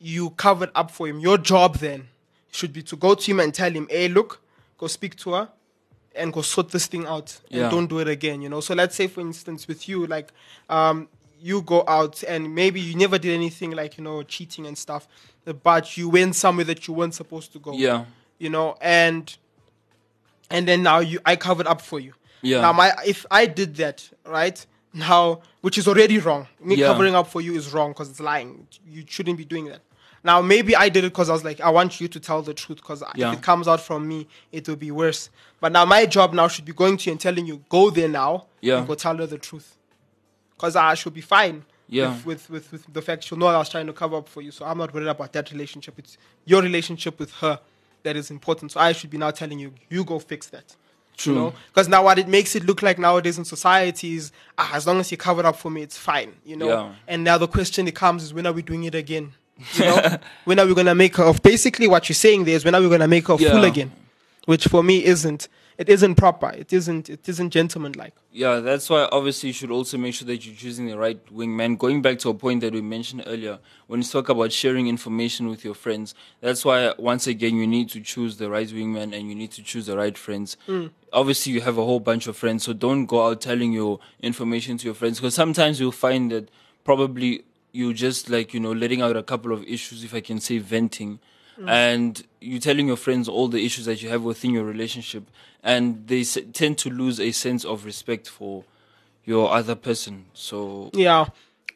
you 0.00 0.30
covered 0.30 0.70
up 0.74 0.90
for 0.90 1.06
him. 1.06 1.20
Your 1.20 1.36
job 1.36 1.76
then 1.76 2.08
should 2.52 2.72
be 2.72 2.82
to 2.84 2.96
go 2.96 3.14
to 3.16 3.30
him 3.30 3.40
and 3.40 3.52
tell 3.52 3.70
him, 3.72 3.88
"Hey, 3.90 4.06
look, 4.08 4.40
go 4.78 4.86
speak 4.86 5.16
to 5.16 5.32
her." 5.32 5.48
And 6.14 6.30
go 6.30 6.42
sort 6.42 6.68
this 6.68 6.86
thing 6.86 7.06
out, 7.06 7.40
and 7.50 7.60
Yeah. 7.62 7.70
don't 7.70 7.86
do 7.86 7.98
it 7.98 8.06
again. 8.06 8.42
You 8.42 8.50
know. 8.50 8.60
So 8.60 8.74
let's 8.74 8.94
say, 8.94 9.06
for 9.08 9.22
instance, 9.22 9.66
with 9.66 9.88
you, 9.88 10.06
like, 10.06 10.30
um, 10.68 11.08
you 11.40 11.62
go 11.62 11.82
out 11.88 12.22
and 12.28 12.54
maybe 12.54 12.80
you 12.80 12.94
never 12.94 13.18
did 13.18 13.32
anything 13.34 13.70
like 13.72 13.96
you 13.98 14.04
know 14.04 14.22
cheating 14.22 14.66
and 14.66 14.76
stuff, 14.76 15.08
but 15.62 15.96
you 15.96 16.08
went 16.10 16.36
somewhere 16.36 16.66
that 16.66 16.86
you 16.86 16.92
weren't 16.94 17.14
supposed 17.14 17.52
to 17.54 17.58
go 17.58 17.72
Yeah, 17.72 18.04
you 18.38 18.50
know, 18.50 18.76
and 18.80 19.34
and 20.50 20.68
then 20.68 20.82
now 20.82 20.98
you 20.98 21.18
I 21.24 21.36
covered 21.36 21.66
up 21.66 21.80
for 21.80 21.98
you. 21.98 22.12
Yeah. 22.42 22.60
Now 22.60 22.72
my 22.74 22.92
if 23.06 23.24
I 23.30 23.46
did 23.46 23.76
that, 23.76 24.08
right? 24.26 24.64
Now 24.92 25.40
which 25.62 25.78
is 25.78 25.88
already 25.88 26.18
wrong. 26.18 26.46
Me 26.60 26.74
Yeah. 26.76 26.88
covering 26.88 27.14
up 27.14 27.28
for 27.28 27.40
you 27.40 27.54
is 27.54 27.72
wrong 27.72 27.92
because 27.92 28.10
it's 28.10 28.20
lying. 28.20 28.66
You 28.86 29.04
shouldn't 29.08 29.38
be 29.38 29.44
doing 29.46 29.64
that. 29.66 29.80
Now 30.24 30.40
maybe 30.40 30.76
I 30.76 30.88
did 30.88 31.04
it 31.04 31.12
because 31.12 31.28
I 31.28 31.32
was 31.32 31.44
like, 31.44 31.60
I 31.60 31.70
want 31.70 32.00
you 32.00 32.06
to 32.08 32.20
tell 32.20 32.42
the 32.42 32.54
truth 32.54 32.78
because 32.78 33.02
Yeah. 33.16 33.32
if 33.32 33.38
it 33.38 33.42
comes 33.42 33.66
out 33.66 33.80
from 33.80 34.06
me, 34.06 34.28
it 34.52 34.68
will 34.68 34.76
be 34.76 34.90
worse. 34.90 35.30
But 35.60 35.72
now 35.72 35.84
my 35.84 36.06
job 36.06 36.32
now 36.32 36.48
should 36.48 36.64
be 36.64 36.72
going 36.72 36.96
to 36.98 37.06
you 37.06 37.12
and 37.12 37.20
telling 37.20 37.46
you, 37.46 37.64
go 37.68 37.90
there 37.90 38.08
now 38.08 38.46
Yeah. 38.60 38.78
and 38.78 38.86
go 38.86 38.94
tell 38.94 39.16
her 39.16 39.26
the 39.26 39.38
truth. 39.38 39.76
Because 40.54 40.76
I 40.76 40.94
should 40.94 41.14
be 41.14 41.20
fine. 41.20 41.64
Yeah. 41.88 42.16
With, 42.24 42.48
with, 42.48 42.70
with, 42.72 42.86
with 42.86 42.94
the 42.94 43.02
fact 43.02 43.24
she'll 43.24 43.36
know 43.36 43.46
I 43.48 43.58
was 43.58 43.68
trying 43.68 43.86
to 43.88 43.92
cover 43.92 44.16
up 44.16 44.28
for 44.28 44.40
you. 44.40 44.50
So 44.52 44.64
I'm 44.64 44.78
not 44.78 44.94
worried 44.94 45.08
about 45.08 45.32
that 45.32 45.50
relationship. 45.50 45.98
It's 45.98 46.16
your 46.44 46.62
relationship 46.62 47.18
with 47.18 47.32
her 47.34 47.58
that 48.04 48.16
is 48.16 48.30
important. 48.30 48.72
So 48.72 48.80
I 48.80 48.92
should 48.92 49.10
be 49.10 49.18
now 49.18 49.30
telling 49.32 49.58
you, 49.58 49.74
you 49.90 50.04
go 50.04 50.18
fix 50.18 50.46
that. 50.48 50.74
true. 51.16 51.34
You 51.34 51.38
know? 51.40 51.54
Because 51.68 51.88
now 51.88 52.04
what 52.04 52.18
it 52.18 52.28
makes 52.28 52.54
it 52.56 52.64
look 52.64 52.80
like 52.80 52.98
nowadays 52.98 53.36
in 53.38 53.44
society 53.44 54.14
is, 54.14 54.32
ah, 54.56 54.70
as 54.74 54.86
long 54.86 55.00
as 55.00 55.10
you 55.10 55.16
cover 55.18 55.44
up 55.44 55.56
for 55.56 55.70
me, 55.70 55.82
it's 55.82 55.98
fine. 55.98 56.32
You 56.44 56.56
know. 56.56 56.68
Yeah. 56.68 56.94
And 57.08 57.24
now 57.24 57.36
the 57.38 57.48
question 57.48 57.84
that 57.86 57.94
comes 57.94 58.22
is, 58.22 58.32
when 58.32 58.46
are 58.46 58.52
we 58.52 58.62
doing 58.62 58.84
it 58.84 58.94
again? 58.94 59.32
You 59.74 59.84
know. 59.84 60.18
when 60.44 60.58
are 60.58 60.66
we 60.66 60.74
gonna 60.74 60.94
make 60.94 61.16
her? 61.16 61.24
Of 61.24 61.42
basically, 61.42 61.88
what 61.88 62.08
you're 62.08 62.14
saying 62.14 62.44
there 62.44 62.54
is, 62.54 62.64
when 62.64 62.74
are 62.74 62.80
we 62.80 62.88
gonna 62.88 63.08
make 63.08 63.28
her 63.28 63.34
a 63.34 63.38
fool 63.38 63.64
again? 63.64 63.92
Which 64.46 64.66
for 64.66 64.82
me 64.82 65.04
isn't. 65.04 65.48
It 65.78 65.88
isn't 65.88 66.16
proper. 66.16 66.50
It 66.50 66.72
isn't. 66.72 67.08
It 67.08 67.28
isn't 67.28 67.50
gentlemanlike. 67.50 68.14
Yeah, 68.30 68.60
that's 68.60 68.88
why 68.90 69.08
obviously 69.10 69.48
you 69.48 69.52
should 69.52 69.70
also 69.70 69.98
make 69.98 70.14
sure 70.14 70.26
that 70.26 70.44
you're 70.44 70.54
choosing 70.54 70.86
the 70.86 70.98
right 70.98 71.24
wingman. 71.26 71.78
Going 71.78 72.02
back 72.02 72.18
to 72.20 72.28
a 72.28 72.34
point 72.34 72.60
that 72.60 72.72
we 72.72 72.80
mentioned 72.82 73.24
earlier, 73.26 73.58
when 73.86 74.00
you 74.00 74.06
talk 74.06 74.28
about 74.28 74.52
sharing 74.52 74.86
information 74.86 75.48
with 75.48 75.64
your 75.64 75.74
friends, 75.74 76.14
that's 76.40 76.64
why 76.64 76.92
once 76.98 77.26
again 77.26 77.56
you 77.56 77.66
need 77.66 77.88
to 77.90 78.00
choose 78.00 78.36
the 78.36 78.50
right 78.50 78.68
wingman 78.68 79.14
and 79.16 79.28
you 79.28 79.34
need 79.34 79.50
to 79.52 79.62
choose 79.62 79.86
the 79.86 79.96
right 79.96 80.16
friends. 80.16 80.56
Mm. 80.68 80.90
Obviously, 81.12 81.52
you 81.52 81.62
have 81.62 81.78
a 81.78 81.84
whole 81.84 82.00
bunch 82.00 82.26
of 82.26 82.36
friends, 82.36 82.64
so 82.64 82.72
don't 82.72 83.06
go 83.06 83.26
out 83.26 83.40
telling 83.40 83.72
your 83.72 83.98
information 84.20 84.76
to 84.78 84.84
your 84.84 84.94
friends 84.94 85.18
because 85.20 85.34
sometimes 85.34 85.80
you'll 85.80 85.92
find 85.92 86.30
that 86.30 86.48
probably 86.84 87.44
you 87.72 87.92
just 87.94 88.28
like 88.30 88.52
you 88.54 88.60
know 88.60 88.72
letting 88.72 89.00
out 89.02 89.16
a 89.16 89.22
couple 89.22 89.52
of 89.52 89.64
issues, 89.64 90.04
if 90.04 90.14
I 90.14 90.20
can 90.20 90.40
say 90.40 90.58
venting, 90.58 91.18
and 91.66 92.22
you're 92.40 92.60
telling 92.60 92.86
your 92.88 92.96
friends 92.96 93.28
all 93.28 93.48
the 93.48 93.64
issues 93.64 93.84
that 93.86 94.02
you 94.02 94.08
have 94.08 94.22
within 94.22 94.50
your 94.52 94.64
relationship, 94.64 95.24
and 95.62 96.06
they 96.08 96.20
s- 96.22 96.38
tend 96.52 96.78
to 96.78 96.90
lose 96.90 97.20
a 97.20 97.30
sense 97.32 97.64
of 97.64 97.84
respect 97.84 98.28
for 98.28 98.64
your 99.24 99.50
other 99.52 99.74
person. 99.74 100.26
So 100.34 100.90
Yeah. 100.92 101.26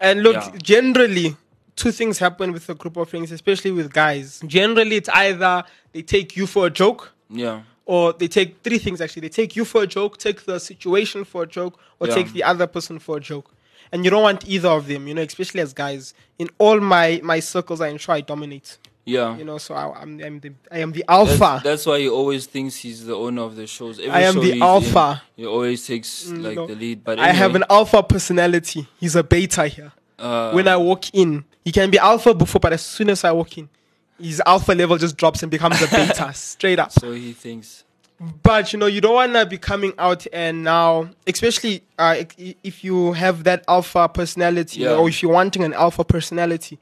And 0.01 0.23
look, 0.23 0.35
Yeah. 0.35 0.53
generally, 0.63 1.37
two 1.77 1.93
things 1.93 2.19
happen 2.19 2.53
with 2.53 2.69
a 2.69 2.75
group 2.75 2.97
of 2.97 3.09
friends, 3.09 3.31
especially 3.33 3.71
with 3.71 3.93
guys. 3.93 4.41
Generally, 4.47 4.97
it's 4.97 5.09
either 5.11 5.65
they 5.93 6.03
take 6.03 6.37
you 6.37 6.47
for 6.47 6.67
a 6.67 6.71
joke, 6.71 7.13
yeah, 7.31 7.63
or 7.87 8.13
they 8.13 8.29
take 8.29 8.57
three 8.63 8.79
things 8.79 9.01
actually. 9.01 9.23
They 9.23 9.29
take 9.43 9.57
you 9.57 9.65
for 9.65 9.83
a 9.85 9.87
joke, 9.87 10.19
take 10.19 10.45
the 10.45 10.59
situation 10.59 11.25
for 11.25 11.45
a 11.45 11.47
joke, 11.47 11.79
or 12.01 12.09
Yeah. 12.09 12.15
take 12.15 12.33
the 12.33 12.43
other 12.43 12.67
person 12.67 12.99
for 12.99 13.17
a 13.19 13.21
joke. 13.21 13.53
And 13.93 14.05
you 14.05 14.11
don't 14.11 14.23
want 14.23 14.47
either 14.49 14.69
of 14.69 14.87
them, 14.87 15.07
you 15.09 15.15
know, 15.15 15.23
especially 15.23 15.61
as 15.61 15.73
guys. 15.73 16.15
In 16.39 16.49
all 16.59 16.81
my 16.81 17.21
my 17.23 17.41
circles, 17.41 17.81
I 17.81 17.89
ensure 17.89 18.15
I 18.15 18.21
dominate. 18.21 18.79
yeah. 19.05 19.37
You 19.37 19.45
know, 19.45 19.59
so 19.59 19.75
I, 19.75 20.01
I'm, 20.03 20.21
I'm 20.21 20.41
the 20.41 20.53
I 20.71 20.79
am 20.81 20.93
the 20.93 21.05
alpha. 21.09 21.39
That's, 21.39 21.63
that's 21.65 21.87
why 21.87 22.01
he 22.01 22.09
always 22.09 22.47
thinks 22.47 22.77
he's 22.77 23.05
the 23.07 23.15
owner 23.15 23.43
of 23.43 23.55
the 23.57 23.67
shows. 23.67 23.99
Every 23.99 24.11
I 24.11 24.23
am 24.23 24.35
show 24.35 24.41
the 24.41 24.47
he's 24.47 24.57
in, 24.57 24.63
alpha. 24.63 25.23
he 25.37 25.47
always 25.47 25.87
takes 25.87 26.29
like 26.31 26.57
no. 26.57 26.67
the 26.67 26.75
lead. 26.75 27.05
But 27.05 27.19
I 27.19 27.33
have 27.33 27.55
an 27.55 27.65
alpha 27.71 28.03
personality. 28.03 28.87
He's 28.99 29.15
a 29.17 29.23
beta 29.23 29.67
here. 29.69 29.93
uh, 30.19 30.51
when 30.53 30.67
I 30.67 30.77
walk 30.77 31.15
in, 31.15 31.45
he 31.65 31.73
can 31.73 31.91
be 31.91 31.99
alpha 31.99 32.35
before, 32.35 32.59
but 32.61 32.73
as 32.73 32.83
soon 32.83 33.11
as 33.11 33.23
I 33.23 33.33
walk 33.33 33.57
in, 33.59 33.69
his 34.21 34.43
alpha 34.45 34.73
level 34.73 34.97
just 34.99 35.17
drops 35.17 35.43
and 35.43 35.51
becomes 35.51 35.81
a 35.83 35.87
beta 35.89 36.33
straight 36.35 36.79
up. 36.79 36.91
so 36.93 37.13
he 37.13 37.33
thinks. 37.33 37.85
But 38.43 38.73
you 38.73 38.79
know, 38.79 38.87
you 38.87 39.01
don't 39.03 39.15
want 39.15 39.35
to 39.35 39.45
be 39.45 39.59
coming 39.59 39.93
out 39.99 40.27
and 40.33 40.65
now, 40.65 41.11
especially 41.27 41.83
uh, 41.99 42.17
if 42.63 42.83
you 42.83 43.13
have 43.13 43.45
that 43.45 43.63
alpha 43.69 44.09
personality, 44.09 44.81
Yeah. 44.81 44.95
or 44.95 45.09
if 45.09 45.23
you're 45.23 45.33
wanting 45.33 45.63
an 45.65 45.75
alpha 45.75 46.03
personality, 46.05 46.79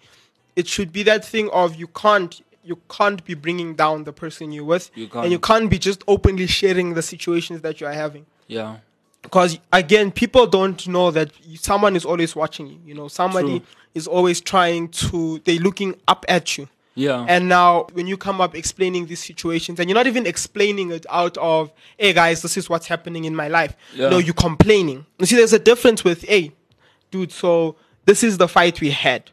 it 0.54 0.68
should 0.68 0.92
be 0.92 1.02
that 1.04 1.24
thing 1.24 1.50
of 1.50 1.74
you 1.76 1.88
can't 1.88 2.40
you 2.66 2.78
can't 2.88 3.22
be 3.26 3.34
bringing 3.34 3.74
down 3.74 4.04
the 4.04 4.12
person 4.12 4.50
you're 4.52 4.64
with, 4.64 4.90
You 4.94 5.10
and 5.16 5.30
you 5.30 5.38
can't. 5.38 5.68
be 5.68 5.78
just 5.78 6.02
openly 6.08 6.46
sharing 6.46 6.94
the 6.94 7.02
situations 7.02 7.60
that 7.60 7.80
you 7.80 7.86
are 7.86 7.92
having 7.92 8.24
Yeah, 8.46 8.76
because 9.22 9.58
again 9.72 10.12
people 10.12 10.46
don't 10.46 10.86
know 10.88 11.10
that 11.10 11.30
someone 11.56 11.94
is 11.96 12.04
always 12.06 12.34
watching 12.36 12.68
you 12.68 12.78
you 12.86 12.94
know 12.94 13.08
somebody 13.08 13.58
True. 13.58 13.68
is 13.94 14.06
always 14.06 14.40
trying 14.40 14.88
to 14.88 15.40
they're 15.44 15.58
looking 15.58 15.96
up 16.08 16.24
at 16.28 16.56
you 16.56 16.68
yeah, 16.96 17.26
and 17.28 17.48
now 17.48 17.86
when 17.92 18.06
you 18.06 18.16
come 18.16 18.40
up 18.40 18.54
explaining 18.54 19.06
these 19.06 19.22
situations 19.22 19.80
and 19.80 19.88
you're 19.88 19.94
not 19.96 20.06
even 20.06 20.26
explaining 20.26 20.90
it 20.92 21.04
out 21.10 21.36
of 21.38 21.72
hey 21.98 22.12
guys 22.12 22.42
this 22.42 22.56
is 22.56 22.68
what's 22.70 22.86
happening 22.86 23.24
in 23.24 23.34
my 23.34 23.48
life 23.48 23.74
Yeah. 23.94 24.08
no 24.10 24.18
you're 24.18 24.34
complaining 24.34 25.04
you 25.18 25.26
see 25.26 25.36
there's 25.36 25.52
a 25.52 25.58
difference 25.58 26.04
with 26.04 26.22
hey 26.22 26.52
dude 27.10 27.32
so 27.32 27.76
this 28.04 28.22
is 28.22 28.38
the 28.38 28.46
fight 28.48 28.80
we 28.80 28.90
had 28.90 29.30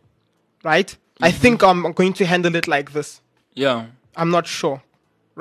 right 0.64 0.96
i 1.22 1.30
Mm-hmm. 1.30 1.42
think 1.42 1.64
i'm 1.64 1.92
going 1.94 2.14
to 2.14 2.26
handle 2.26 2.56
it 2.56 2.68
like 2.68 2.94
this 2.94 3.22
yeah, 3.54 3.88
I'm 4.16 4.30
not 4.32 4.48
sure. 4.48 4.82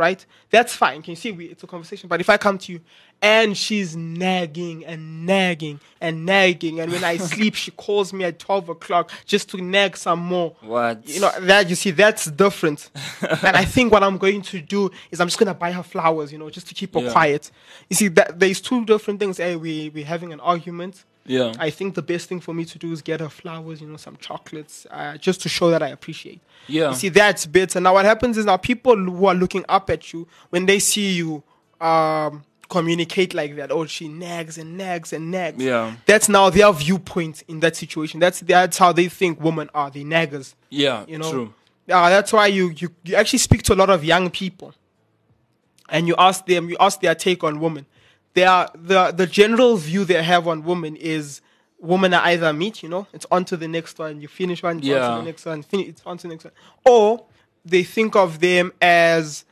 Right? 0.00 0.24
That's 0.48 0.74
fine. 0.74 1.02
Can 1.02 1.10
you 1.12 1.16
see 1.16 1.30
we, 1.30 1.44
it's 1.46 1.62
a 1.62 1.66
conversation? 1.66 2.08
But 2.08 2.22
if 2.22 2.30
I 2.30 2.38
come 2.38 2.56
to 2.56 2.72
you 2.72 2.80
and 3.20 3.54
she's 3.54 3.94
nagging 3.94 4.86
and 4.86 5.26
nagging 5.26 5.78
and 6.00 6.24
nagging, 6.24 6.80
and 6.80 6.90
when 6.90 7.04
I 7.04 7.16
sleep, 7.34 7.54
she 7.54 7.70
calls 7.70 8.14
me 8.14 8.24
at 8.24 8.38
12 8.38 8.70
o'clock 8.70 9.10
just 9.26 9.50
to 9.50 9.60
nag 9.60 9.98
some 9.98 10.20
more. 10.20 10.56
What? 10.62 11.06
You 11.06 11.20
know, 11.20 11.30
that 11.40 11.68
you 11.68 11.76
see, 11.76 11.90
that's 11.90 12.24
different. 12.30 12.88
and 13.42 13.54
I 13.54 13.66
think 13.66 13.92
what 13.92 14.02
I'm 14.02 14.16
going 14.16 14.40
to 14.40 14.60
do 14.62 14.90
is 15.10 15.20
I'm 15.20 15.26
just 15.28 15.38
going 15.38 15.48
to 15.48 15.54
buy 15.54 15.70
her 15.72 15.82
flowers, 15.82 16.32
you 16.32 16.38
know, 16.38 16.48
just 16.48 16.66
to 16.68 16.74
keep 16.74 16.94
her 16.94 17.02
Yeah. 17.02 17.12
quiet. 17.12 17.50
You 17.90 17.96
see, 17.96 18.08
that 18.08 18.40
there's 18.40 18.62
two 18.62 18.86
different 18.86 19.20
things. 19.20 19.36
Hey, 19.36 19.54
we, 19.54 19.90
we're 19.90 20.06
having 20.06 20.32
an 20.32 20.40
argument. 20.40 21.04
Yeah, 21.26 21.52
I 21.58 21.70
think 21.70 21.94
the 21.94 22.02
best 22.02 22.28
thing 22.28 22.40
for 22.40 22.54
me 22.54 22.64
to 22.64 22.78
do 22.78 22.92
is 22.92 23.02
get 23.02 23.20
her 23.20 23.28
flowers, 23.28 23.80
you 23.80 23.86
know, 23.86 23.96
some 23.96 24.16
chocolates, 24.16 24.86
uh, 24.90 25.16
just 25.16 25.40
to 25.42 25.48
show 25.48 25.70
that 25.70 25.82
I 25.82 25.88
appreciate. 25.88 26.40
yeah, 26.66 26.90
You 26.90 26.94
see, 26.96 27.08
that's 27.10 27.46
better. 27.46 27.80
Now, 27.80 27.94
what 27.94 28.04
happens 28.04 28.36
is 28.38 28.44
now 28.44 28.56
people 28.56 28.96
who 28.96 29.26
are 29.26 29.34
looking 29.34 29.64
up 29.68 29.90
at 29.90 30.12
you, 30.12 30.26
when 30.50 30.66
they 30.66 30.78
see 30.78 31.12
you 31.12 31.42
um, 31.80 32.44
communicate 32.68 33.34
like 33.34 33.56
that, 33.56 33.70
oh, 33.70 33.84
she 33.86 34.08
nags 34.08 34.56
and 34.58 34.76
nags 34.78 35.12
and 35.12 35.30
nags. 35.30 35.62
Yeah. 35.62 35.94
That's 36.06 36.28
now 36.28 36.50
their 36.50 36.72
viewpoint 36.72 37.42
in 37.48 37.60
that 37.60 37.76
situation. 37.76 38.20
That's 38.20 38.40
that's 38.40 38.78
how 38.78 38.92
they 38.92 39.08
think 39.08 39.40
women 39.40 39.68
are. 39.74 39.90
They 39.90 40.04
naggers. 40.04 40.54
yeah. 40.70 41.04
You 41.06 41.18
know. 41.18 41.30
True. 41.30 41.54
Uh, 41.88 42.08
that's 42.08 42.32
why 42.32 42.46
you, 42.46 42.70
you 42.70 42.88
you 43.02 43.16
actually 43.16 43.40
speak 43.40 43.64
to 43.64 43.74
a 43.74 43.74
lot 43.74 43.90
of 43.90 44.04
young 44.04 44.30
people, 44.30 44.72
and 45.88 46.06
you 46.06 46.14
ask 46.18 46.46
them, 46.46 46.70
you 46.70 46.76
ask 46.78 47.00
their 47.00 47.14
take 47.16 47.42
on 47.42 47.58
women. 47.58 47.84
They 48.34 48.44
are 48.44 48.70
the 48.74 49.10
the 49.12 49.26
general 49.26 49.76
view 49.76 50.04
they 50.04 50.22
have 50.22 50.46
on 50.46 50.62
women 50.64 50.96
is 50.96 51.40
women 51.80 52.12
are 52.14 52.22
either 52.26 52.52
meat, 52.52 52.82
you 52.82 52.88
know, 52.88 53.06
it's 53.12 53.26
on 53.30 53.44
to 53.46 53.56
the 53.56 53.66
next 53.66 53.98
one. 53.98 54.20
You 54.20 54.28
finish 54.28 54.62
one, 54.62 54.78
it's 54.78 54.88
on 54.88 55.16
to 55.16 55.22
the 55.22 55.26
next 55.26 55.46
one, 55.46 55.62
finish, 55.62 55.88
it's 55.88 56.02
on 56.04 56.18
to 56.18 56.22
the 56.28 56.34
next 56.34 56.44
one, 56.44 56.52
or 56.84 57.24
they 57.64 57.82
think 57.82 58.14
of 58.16 58.40
them 58.40 58.72
as 58.82 59.44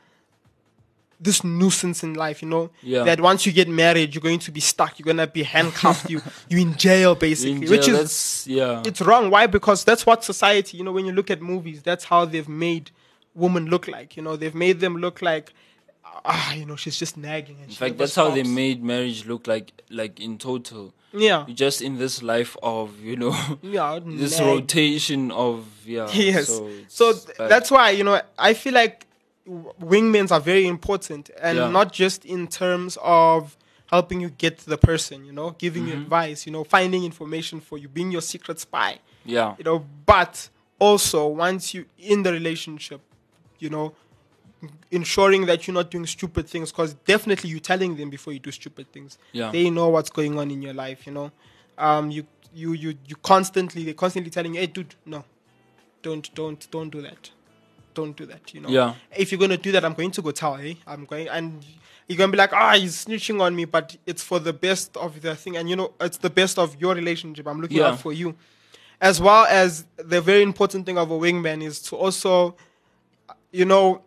this 1.21 1.43
nuisance 1.43 2.01
in 2.03 2.13
life, 2.13 2.41
you 2.41 2.47
know, 2.47 2.69
Yeah. 2.81 3.03
that 3.03 3.19
once 3.19 3.45
you 3.45 3.51
get 3.51 3.67
married, 3.67 4.15
you're 4.15 4.21
going 4.21 4.39
to 4.39 4.51
be 4.51 4.61
stuck, 4.61 4.97
you're 4.97 5.05
gonna 5.05 5.27
be 5.27 5.43
handcuffed, 5.43 6.09
you 6.09 6.21
you 6.49 6.59
in 6.59 6.77
jail 6.77 7.15
basically, 7.15 7.65
In 7.65 7.69
which 7.71 7.87
is 7.89 8.45
yeah, 8.47 8.81
it's 8.85 9.01
wrong. 9.01 9.29
Why? 9.29 9.45
Because 9.47 9.83
that's 9.83 10.05
what 10.05 10.23
society, 10.23 10.77
you 10.77 10.83
know, 10.85 10.91
when 10.93 11.05
you 11.05 11.11
look 11.11 11.29
at 11.29 11.41
movies, 11.41 11.81
that's 11.83 12.05
how 12.05 12.23
they've 12.25 12.47
made 12.47 12.91
women 13.35 13.65
look 13.65 13.87
like. 13.87 14.15
You 14.15 14.23
know, 14.23 14.35
they've 14.37 14.55
made 14.55 14.79
them 14.79 14.95
look 14.97 15.21
like 15.21 15.51
ah, 16.25 16.53
you 16.53 16.65
know, 16.65 16.75
she's 16.75 16.97
just 16.97 17.17
nagging. 17.17 17.57
And 17.61 17.69
In 17.69 17.75
fact, 17.75 17.97
that's 17.97 18.15
how 18.15 18.29
they 18.29 18.43
made 18.43 18.83
marriage 18.83 19.25
look 19.25 19.47
like. 19.47 19.71
Like 19.89 20.19
in 20.19 20.37
total, 20.37 20.93
Yeah, 21.13 21.45
you're 21.47 21.55
just 21.55 21.81
in 21.81 21.97
this 21.97 22.21
life 22.21 22.55
of 22.61 22.99
you 22.99 23.15
know 23.15 23.35
yeah. 23.61 23.99
this 24.05 24.37
nag. 24.39 24.47
rotation 24.47 25.31
of 25.31 25.65
yeah. 25.85 26.07
Yes. 26.13 26.47
So, 26.47 26.69
So, 26.87 27.13
th- 27.13 27.37
that's 27.37 27.71
why 27.71 27.89
you 27.91 28.03
know 28.03 28.21
I 28.37 28.53
feel 28.53 28.73
like 28.73 29.07
w- 29.45 29.73
wingmans 29.81 30.31
are 30.31 30.39
very 30.41 30.67
important, 30.67 31.29
and 31.41 31.57
Yeah. 31.57 31.69
not 31.71 31.91
just 31.91 32.25
in 32.25 32.47
terms 32.47 32.97
of 33.01 33.57
helping 33.87 34.21
you 34.21 34.29
get 34.29 34.59
to 34.59 34.69
the 34.69 34.77
person, 34.77 35.25
you 35.25 35.31
know, 35.31 35.49
giving 35.57 35.83
Mm-hmm. 35.85 35.91
you 35.97 36.03
advice, 36.03 36.45
you 36.45 36.51
know, 36.51 36.63
finding 36.63 37.03
information 37.03 37.59
for 37.59 37.79
you, 37.79 37.87
being 37.89 38.11
your 38.11 38.21
secret 38.21 38.59
spy, 38.59 38.99
yeah. 39.25 39.55
you 39.57 39.63
know, 39.63 39.83
but 40.05 40.47
also 40.77 41.25
once 41.25 41.73
you 41.73 41.85
in 41.97 42.21
the 42.21 42.31
relationship, 42.31 43.01
you 43.57 43.69
know, 43.71 43.93
ensuring 44.91 45.45
that 45.45 45.65
you're 45.67 45.73
not 45.73 45.91
doing 45.91 46.05
stupid 46.05 46.47
things 46.47 46.71
because 46.71 46.93
definitely 47.05 47.49
you're 47.49 47.59
telling 47.59 47.95
them 47.95 48.09
before 48.09 48.33
you 48.33 48.39
do 48.39 48.51
stupid 48.51 48.91
things. 48.91 49.17
Yeah. 49.31 49.51
They 49.51 49.69
know 49.69 49.89
what's 49.89 50.09
going 50.09 50.37
on 50.39 50.51
in 50.51 50.61
your 50.61 50.73
life, 50.73 51.05
you 51.07 51.13
know. 51.13 51.31
Um, 51.77 52.11
you 52.11 52.25
you 52.53 52.73
you 52.73 52.95
you 53.07 53.15
constantly 53.23 53.83
they're 53.85 53.93
constantly 53.93 54.31
telling 54.31 54.53
you, 54.55 54.61
hey, 54.61 54.67
dude, 54.67 54.95
no, 55.05 55.23
don't 56.01 56.33
don't 56.35 56.67
don't 56.71 56.89
do 56.89 57.01
that, 57.01 57.31
don't 57.93 58.15
do 58.17 58.25
that. 58.25 58.53
You 58.53 58.61
know. 58.61 58.69
Yeah. 58.69 58.95
If 59.15 59.31
you're 59.31 59.39
gonna 59.39 59.57
do 59.57 59.71
that, 59.71 59.85
I'm 59.85 59.93
going 59.93 60.11
to 60.11 60.21
go 60.21 60.31
tell. 60.31 60.55
Hey, 60.55 60.77
I'm 60.85 61.05
going 61.05 61.27
and. 61.29 61.65
You're 62.11 62.17
gonna 62.17 62.31
be 62.31 62.39
like, 62.39 62.53
ah, 62.53 62.73
he's 62.73 63.05
snitching 63.05 63.39
on 63.39 63.55
me, 63.55 63.65
but 63.65 63.95
it's 64.07 64.23
for 64.23 64.39
the 64.39 64.51
best 64.51 64.97
of 64.97 65.21
the 65.21 65.35
thing, 65.35 65.57
and 65.57 65.69
you 65.69 65.75
know, 65.75 65.93
it's 66.01 66.17
the 66.17 66.31
best 66.31 66.57
of 66.57 66.75
your 66.81 66.95
relationship. 66.95 67.45
I'm 67.47 67.61
looking 67.61 67.77
Yeah. 67.77 67.89
out 67.89 67.99
for 67.99 68.11
you, 68.11 68.33
as 68.99 69.21
well 69.21 69.45
as 69.45 69.85
the 69.95 70.19
very 70.19 70.41
important 70.41 70.87
thing 70.87 70.97
of 70.97 71.11
a 71.11 71.13
wingman 71.13 71.61
is 71.63 71.79
to 71.83 71.95
also, 71.95 72.55
you 73.51 73.63
know, 73.63 74.01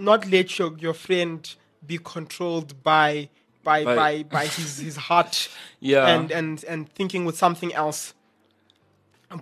not 0.00 0.26
let 0.30 0.58
your 0.58 0.76
your 0.78 0.94
friend 0.94 1.54
be 1.86 1.98
controlled 1.98 2.82
by 2.82 3.28
by 3.62 3.84
By- 3.84 3.96
by, 3.96 4.22
by 4.24 4.46
his 4.46 4.78
his 4.78 4.96
heart 4.96 5.48
Yeah. 5.80 6.06
and 6.08 6.30
and 6.30 6.64
and 6.64 6.88
thinking 6.94 7.24
with 7.26 7.36
something 7.36 7.72
else 7.74 8.14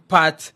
but 0.09 0.53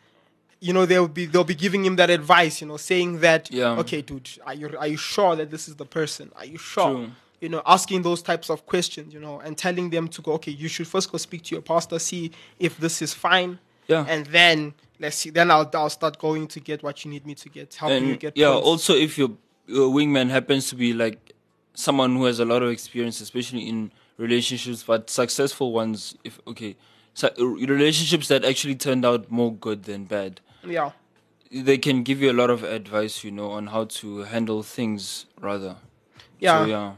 you 0.60 0.72
know 0.72 0.86
they'll 0.86 1.08
be 1.08 1.26
they'll 1.26 1.44
be 1.44 1.54
giving 1.54 1.84
him 1.84 1.96
that 1.96 2.10
advice 2.10 2.60
you 2.60 2.66
know 2.66 2.76
saying 2.76 3.20
that 3.20 3.50
Yeah. 3.50 3.78
okay 3.78 4.02
dude 4.02 4.28
are 4.46 4.54
you 4.54 4.76
are 4.78 4.86
you 4.86 4.96
sure 4.96 5.36
that 5.36 5.50
this 5.50 5.68
is 5.68 5.76
the 5.76 5.86
person 5.86 6.30
are 6.36 6.44
you 6.44 6.58
sure 6.58 6.90
True. 6.92 7.10
you 7.40 7.48
know 7.48 7.62
asking 7.66 8.02
those 8.02 8.22
types 8.22 8.50
of 8.50 8.66
questions 8.66 9.12
you 9.14 9.20
know 9.20 9.40
and 9.40 9.56
telling 9.56 9.90
them 9.90 10.08
to 10.08 10.22
go 10.22 10.32
okay 10.34 10.52
you 10.52 10.68
should 10.68 10.86
first 10.86 11.10
go 11.10 11.18
speak 11.18 11.42
to 11.44 11.54
your 11.54 11.62
pastor 11.62 11.98
see 11.98 12.30
if 12.58 12.76
this 12.78 13.00
is 13.02 13.14
fine 13.14 13.58
Yeah. 13.88 14.04
and 14.08 14.26
then 14.26 14.74
let's 15.00 15.16
see 15.16 15.30
then 15.30 15.50
i'll 15.50 15.68
i'll 15.74 15.90
start 15.90 16.18
going 16.18 16.46
to 16.48 16.60
get 16.60 16.82
what 16.82 17.04
you 17.04 17.10
need 17.10 17.24
me 17.26 17.34
to 17.36 17.48
get 17.48 17.74
helping 17.74 18.06
you 18.08 18.16
get 18.16 18.36
yeah 18.36 18.52
points. 18.52 18.66
also 18.68 18.94
if 18.94 19.16
your 19.18 19.30
wingman 19.72 20.30
happens 20.30 20.68
to 20.68 20.76
be 20.76 20.92
like 20.92 21.32
someone 21.74 22.16
who 22.16 22.24
has 22.24 22.38
a 22.38 22.44
lot 22.44 22.62
of 22.62 22.70
experience 22.70 23.20
especially 23.20 23.68
in 23.68 23.90
relationships 24.18 24.82
but 24.82 25.08
successful 25.10 25.72
ones 25.72 26.14
if 26.24 26.38
okay 26.46 26.76
so, 27.14 27.28
uh, 27.38 27.44
relationships 27.46 28.28
that 28.28 28.44
actually 28.44 28.74
turned 28.74 29.04
out 29.04 29.30
more 29.30 29.52
good 29.52 29.84
than 29.84 30.04
bad 30.04 30.40
yeah 30.64 30.90
they 31.50 31.76
can 31.78 32.02
give 32.02 32.20
you 32.22 32.30
a 32.30 32.36
lot 32.42 32.50
of 32.50 32.62
advice 32.64 33.24
you 33.24 33.30
know 33.30 33.50
on 33.50 33.66
how 33.68 33.84
to 33.84 34.18
handle 34.24 34.62
things 34.62 35.26
rather 35.40 35.76
yeah 36.38 36.64
so, 36.64 36.66
yeah 36.66 36.92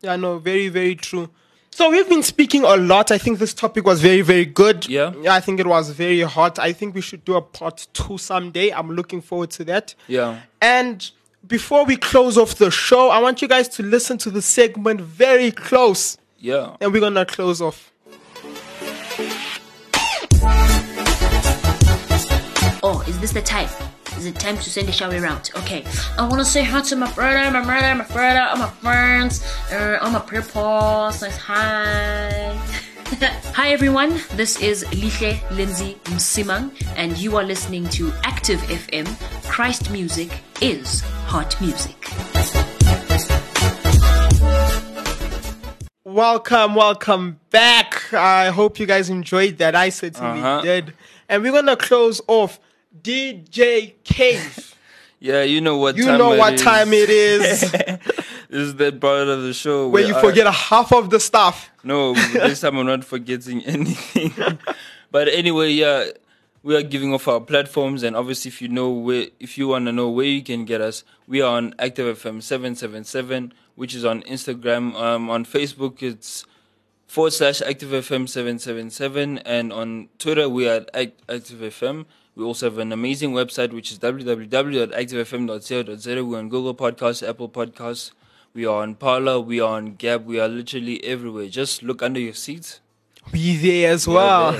Yeah, 0.00 0.14
no, 0.16 0.38
very, 0.38 0.68
very 0.68 0.94
true. 0.94 1.28
So 1.70 1.90
we've 1.90 2.08
been 2.08 2.22
speaking 2.22 2.62
a 2.64 2.76
lot. 2.76 3.10
I 3.10 3.18
think 3.18 3.38
this 3.40 3.52
topic 3.52 3.84
was 3.84 4.00
very, 4.00 4.20
very 4.22 4.44
good. 4.44 4.86
Yeah. 4.88 5.12
I 5.28 5.40
think 5.40 5.58
it 5.58 5.66
was 5.66 5.90
very 5.90 6.20
hot. 6.20 6.58
I 6.58 6.72
think 6.72 6.94
we 6.94 7.00
should 7.00 7.24
do 7.24 7.34
a 7.34 7.42
part 7.42 7.88
two 7.92 8.16
someday. 8.16 8.70
I'm 8.70 8.90
looking 8.90 9.20
forward 9.20 9.50
to 9.58 9.64
that. 9.64 9.94
yeah 10.06 10.38
And 10.60 11.10
before 11.48 11.86
we 11.86 11.96
close 11.96 12.36
off 12.36 12.56
the 12.56 12.70
show, 12.70 13.08
I 13.08 13.20
want 13.20 13.40
you 13.40 13.48
guys 13.48 13.68
to 13.70 13.82
listen 13.82 14.18
to 14.18 14.30
the 14.30 14.42
segment 14.42 15.00
very 15.00 15.50
close. 15.50 16.18
yeah 16.38 16.76
And 16.80 16.92
we're 16.92 17.00
gonna 17.00 17.24
close 17.24 17.60
off. 17.60 17.90
Oh, 22.80 23.02
is 23.08 23.18
this 23.18 23.32
the 23.32 23.42
time? 23.42 23.68
Is 24.16 24.26
it 24.26 24.34
time 24.38 24.56
to 24.56 24.70
send 24.70 24.88
a 24.88 24.92
shower 24.92 25.24
out? 25.24 25.50
Okay. 25.58 25.84
I 26.18 26.28
want 26.28 26.40
to 26.40 26.44
say 26.44 26.64
hi 26.64 26.80
to 26.82 26.96
my 26.96 27.10
brother, 27.12 27.50
my 27.50 27.64
mother, 27.64 27.94
my 27.94 28.04
brother, 28.04 28.40
all 28.40 28.56
my 28.56 28.70
friends, 28.82 29.44
uh, 29.72 29.98
all 30.00 30.10
my 30.10 30.20
people. 30.20 31.10
Says 31.12 31.36
hi. 31.36 32.56
hi 33.54 33.72
everyone. 33.72 34.20
This 34.34 34.60
is 34.60 34.84
Lihle 34.86 35.38
Lindsay 35.50 35.94
Msimang, 36.04 36.70
and 36.96 37.16
you 37.16 37.36
are 37.36 37.44
listening 37.44 37.88
to 37.90 38.12
Active 38.22 38.60
FM. 38.62 39.06
Christ 39.48 39.90
music 39.90 40.30
is 40.60 41.02
hot 41.28 41.60
music. 41.60 41.94
Welcome, 46.04 46.74
welcome 46.74 47.38
back. 47.50 48.12
I 48.14 48.48
hope 48.48 48.80
you 48.80 48.86
guys 48.86 49.10
enjoyed 49.10 49.58
that. 49.58 49.76
I 49.76 49.90
certainly 49.90 50.40
Uh-huh. 50.40 50.62
did. 50.62 50.94
And 51.28 51.42
we're 51.42 51.52
gonna 51.52 51.76
close 51.76 52.20
off 52.26 52.58
DJ 53.02 53.94
Cave. 54.04 54.74
yeah 55.20 55.42
you 55.42 55.60
know 55.60 55.76
what 55.76 55.96
You 55.96 56.04
time 56.06 56.18
know 56.18 56.32
it 56.32 56.38
what 56.38 56.54
is. 56.54 56.62
time 56.62 56.92
it 56.92 57.10
is. 57.10 57.60
this 57.70 57.98
is 58.50 58.74
that 58.76 59.00
part 59.00 59.28
of 59.28 59.42
the 59.42 59.52
show 59.52 59.88
where 59.88 60.04
you 60.04 60.14
I- 60.16 60.20
forget 60.20 60.52
half 60.52 60.92
of 60.92 61.10
the 61.10 61.20
stuff. 61.20 61.70
No, 61.84 62.14
this 62.14 62.60
time 62.60 62.76
I'm 62.78 62.86
not 62.86 63.04
forgetting 63.04 63.62
anything. 63.66 64.32
but 65.10 65.28
anyway, 65.28 65.70
yeah, 65.72 66.06
we 66.62 66.76
are 66.76 66.82
giving 66.82 67.14
off 67.14 67.28
our 67.28 67.40
platforms, 67.40 68.02
and 68.02 68.16
obviously, 68.16 68.48
if 68.48 68.60
you 68.60 68.68
know 68.68 68.90
where, 68.90 69.26
if 69.38 69.56
you 69.56 69.68
want 69.68 69.86
to 69.86 69.92
know 69.92 70.10
where 70.10 70.26
you 70.26 70.42
can 70.42 70.64
get 70.64 70.80
us, 70.80 71.04
we 71.26 71.40
are 71.40 71.56
on 71.56 71.74
Active 71.78 72.18
FM 72.18 72.42
seven 72.42 72.74
seven 72.74 73.04
seven, 73.04 73.52
which 73.74 73.94
is 73.94 74.04
on 74.04 74.22
Instagram. 74.22 74.94
Um, 74.94 75.30
on 75.30 75.44
Facebook, 75.44 76.02
it's 76.02 76.44
forward 77.06 77.32
slash 77.32 77.62
Active 77.62 77.90
FM 77.90 78.28
seven 78.28 78.58
seven 78.58 78.90
seven, 78.90 79.38
and 79.38 79.72
on 79.72 80.08
Twitter, 80.18 80.48
we 80.48 80.68
are 80.68 80.76
at 80.76 80.90
Act- 80.94 81.22
Active 81.28 81.58
FM. 81.60 82.06
We 82.34 82.44
also 82.44 82.66
have 82.66 82.78
an 82.78 82.92
amazing 82.92 83.32
website, 83.32 83.72
which 83.72 83.90
is 83.90 83.98
www.activefm.co.za. 83.98 86.24
We're 86.24 86.38
on 86.38 86.48
Google 86.48 86.74
Podcasts, 86.74 87.28
Apple 87.28 87.48
Podcasts. 87.48 88.12
We 88.54 88.64
are 88.64 88.82
on 88.82 88.94
Parler, 88.94 89.40
we 89.40 89.60
are 89.60 89.76
on 89.76 89.94
Gab, 89.94 90.26
we 90.26 90.40
are 90.40 90.48
literally 90.48 91.04
everywhere. 91.04 91.48
Just 91.48 91.82
look 91.82 92.02
under 92.02 92.18
your 92.18 92.34
seats. 92.34 92.80
Be 93.32 93.56
there 93.56 93.92
as 93.92 94.06
well. 94.06 94.52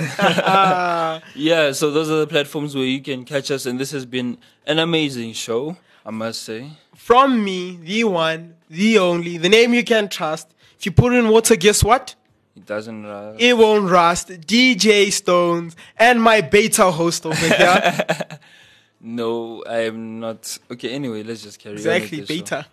Yeah, 1.35 1.73
so 1.73 1.91
those 1.91 2.11
are 2.11 2.19
the 2.21 2.27
platforms 2.27 2.75
where 2.75 2.85
you 2.85 3.01
can 3.01 3.25
catch 3.25 3.51
us, 3.51 3.67
and 3.67 3.79
this 3.79 3.91
has 3.93 4.05
been 4.07 4.39
an 4.67 4.79
amazing 4.79 5.33
show, 5.33 5.77
I 6.05 6.11
must 6.11 6.43
say. 6.43 6.71
From 6.97 7.45
me, 7.45 7.77
the 7.77 8.05
one, 8.05 8.55
the 8.69 8.99
only, 8.99 9.39
the 9.39 9.49
name 9.49 9.73
you 9.75 9.85
can 9.85 10.09
trust. 10.09 10.49
If 10.79 10.87
you 10.87 10.93
put 10.93 11.13
it 11.13 11.17
in 11.17 11.29
water, 11.29 11.57
guess 11.57 11.83
what? 11.83 12.15
It 12.57 12.67
doesn't. 12.67 13.05
rust. 13.05 13.41
It 13.41 13.57
won't 13.57 13.89
rust. 13.91 14.29
DJ 14.29 15.13
Stones 15.13 15.77
and 15.97 16.21
my 16.21 16.41
beta 16.41 16.91
host 16.91 17.25
over 17.25 17.37
here. 17.37 18.41
no, 19.01 19.63
I 19.65 19.87
am 19.87 20.19
not. 20.19 20.59
Okay, 20.71 20.91
anyway, 20.91 21.23
let's 21.23 21.43
just 21.43 21.61
carry 21.61 21.75
exactly, 21.77 22.19
on. 22.19 22.23
Exactly, 22.25 22.39
beta. 22.39 22.67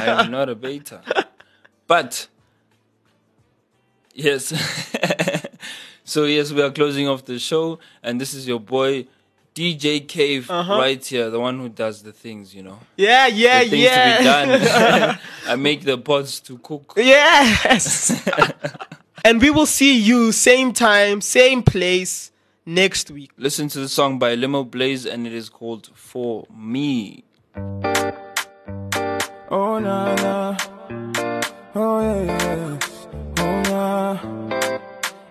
I 0.00 0.22
am 0.22 0.30
not 0.30 0.48
a 0.48 0.54
beta. 0.54 1.00
But 1.86 2.28
yes. 4.14 4.52
So 6.04 6.24
yes, 6.24 6.52
we 6.52 6.60
are 6.62 6.70
closing 6.70 7.08
off 7.08 7.24
the 7.24 7.38
show, 7.38 7.78
and 8.02 8.20
this 8.20 8.34
is 8.34 8.46
your 8.46 8.60
boy 8.60 9.06
DJ 9.54 10.06
Cave 10.06 10.50
Uh-huh. 10.50 10.76
right 10.78 11.02
here, 11.04 11.30
the 11.30 11.40
one 11.40 11.58
who 11.58 11.68
does 11.68 12.02
the 12.02 12.12
things, 12.12 12.54
you 12.54 12.62
know, 12.62 12.78
Yeah, 12.96 13.26
yeah, 13.28 13.64
the 13.64 13.70
things 13.70 13.82
yeah. 13.82 14.16
to 14.16 14.18
be 14.18 14.64
done. 14.64 15.18
I 15.48 15.56
make 15.56 15.82
the 15.84 15.96
pots 15.96 16.40
to 16.40 16.58
cook. 16.58 16.94
Yes. 16.96 18.12
and 19.24 19.40
we 19.40 19.50
will 19.50 19.66
see 19.66 19.96
you 19.98 20.32
same 20.32 20.72
time, 20.72 21.20
same 21.20 21.62
place 21.62 22.30
next 22.66 23.10
week. 23.10 23.30
Listen 23.38 23.68
to 23.68 23.78
the 23.80 23.88
song 23.88 24.18
by 24.18 24.36
Limoblaze, 24.36 25.06
and 25.10 25.26
it 25.26 25.32
is 25.32 25.48
called 25.48 25.88
For 25.94 26.46
Me. 26.54 27.24
Oh 29.50 29.78
na 29.78 30.14
na, 30.16 30.56
oh 31.76 32.00
yeah, 32.00 32.24
yeah. 32.26 32.78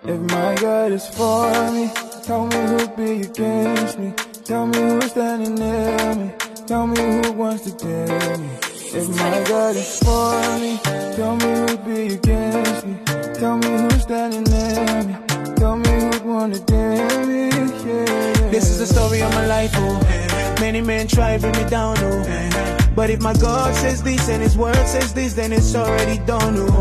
Nah. 0.04 0.12
If 0.12 0.20
my 0.30 0.54
God 0.56 0.92
is 0.92 1.08
for 1.08 1.72
me, 1.72 1.90
tell 2.22 2.46
me 2.46 2.56
who 2.56 2.86
be 2.96 3.22
against 3.22 3.98
me. 3.98 4.12
Tell 4.44 4.66
me 4.66 4.78
who's 4.78 5.10
standing 5.10 5.54
near 5.54 6.14
me. 6.14 6.32
Tell 6.66 6.86
me 6.86 7.00
who 7.00 7.32
wants 7.32 7.64
to 7.64 7.72
dare 7.72 8.38
me. 8.38 8.48
If 8.96 9.08
my 9.08 9.44
God 9.48 9.76
is 9.76 9.98
for 9.98 10.58
me, 10.60 10.78
tell 11.16 11.36
me 11.36 11.50
who 11.60 11.76
be 11.78 12.14
against 12.14 12.86
me. 12.86 12.96
Tell 13.34 13.56
me 13.58 13.68
who's 13.68 14.02
standing 14.02 14.44
near 14.44 15.02
me. 15.04 15.16
Tell 15.56 15.76
me 15.76 15.90
who 15.90 16.28
wanna 16.28 16.58
dare 16.60 17.26
me. 17.26 17.48
Yeah. 17.48 18.50
This 18.50 18.70
is 18.70 18.78
the 18.78 18.86
story 18.86 19.22
of 19.22 19.32
my 19.34 19.46
life, 19.46 19.72
oh. 19.74 20.56
Many 20.60 20.80
men 20.80 21.06
try 21.08 21.36
to 21.36 21.40
bring 21.40 21.64
me 21.64 21.68
down, 21.68 21.96
oh. 21.98 22.90
But 22.94 23.10
if 23.10 23.20
my 23.20 23.34
God 23.34 23.74
says 23.74 24.02
this 24.02 24.28
and 24.28 24.42
His 24.42 24.56
word 24.56 24.76
says 24.86 25.12
this, 25.12 25.34
then 25.34 25.52
it's 25.52 25.74
already 25.74 26.18
done, 26.24 26.54
oh. 26.56 26.73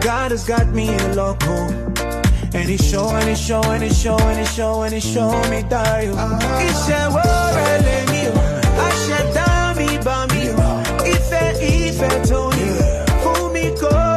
God 0.00 0.30
has 0.30 0.44
got 0.46 0.66
me 0.68 0.88
loco. 1.14 1.54
And 2.52 2.68
he 2.68 2.76
show, 2.76 3.08
and 3.10 3.28
he 3.28 3.34
show, 3.36 3.62
and 3.62 3.82
he 3.82 3.90
show, 3.90 4.16
and 4.18 4.38
he 4.38 4.44
show, 4.44 4.82
and 4.82 4.92
he 4.94 5.00
show 5.00 5.30
me 5.50 5.62
dayo. 5.62 6.14
Iṣẹ́ 6.66 7.14
I 7.14 7.52
said, 7.54 7.80
lè 7.86 7.98
mi 8.10 8.22
o, 8.26 8.34
àṣẹ 8.86 9.20
dá 9.36 9.74
mi 9.78 9.88
bá 10.06 10.16
mi 10.32 10.44
o, 10.48 10.70
ìfẹ́ 11.14 11.46
ìfẹ́ 11.72 12.14
tó 12.28 12.40
ní, 12.56 12.68
fún 13.22 13.54
kò. 13.80 14.09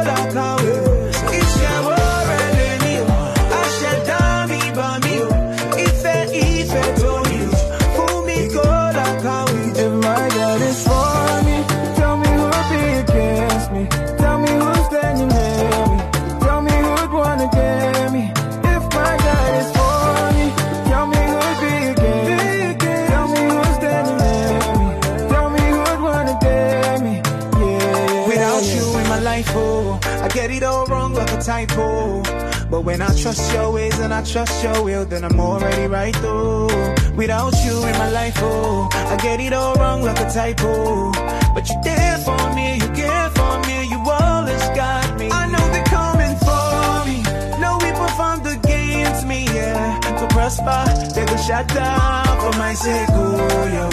But 31.54 32.80
when 32.84 33.00
I 33.00 33.14
trust 33.14 33.52
your 33.52 33.70
ways 33.72 33.96
and 34.00 34.12
I 34.12 34.22
trust 34.24 34.62
your 34.64 34.82
will, 34.82 35.04
then 35.04 35.22
I'm 35.24 35.38
already 35.38 35.86
right 35.86 36.14
through. 36.16 36.66
Without 37.14 37.54
you 37.64 37.76
in 37.86 37.92
my 37.96 38.10
life, 38.10 38.34
oh, 38.38 38.88
I 38.92 39.16
get 39.22 39.38
it 39.38 39.52
all 39.52 39.74
wrong 39.74 40.02
like 40.02 40.18
a 40.18 40.28
typo. 40.30 41.12
But 41.54 41.68
you're 41.70 41.82
there 41.84 42.18
for 42.18 42.54
me, 42.56 42.74
you 42.74 42.88
care 42.88 43.30
for 43.38 43.60
me, 43.68 43.76
you 43.88 43.98
always 43.98 44.64
got 44.80 45.16
me. 45.20 45.28
I 45.30 45.46
know 45.46 45.64
they're 45.74 45.90
coming 45.98 46.36
for 46.46 47.06
me. 47.08 47.22
No 47.60 47.78
weapon 47.78 48.08
formed 48.18 48.46
against 48.58 49.24
me, 49.28 49.44
yeah. 49.44 50.00
To 50.18 50.26
prosper, 50.34 50.84
they 51.14 51.24
go 51.24 51.36
shut 51.36 51.68
down 51.68 52.24
for 52.42 52.58
my 52.58 52.74
sake, 52.74 53.08
oh, 53.12 53.66
yo. 53.76 53.86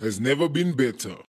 has 0.06 0.20
never 0.20 0.48
been 0.48 0.72
better. 0.72 1.16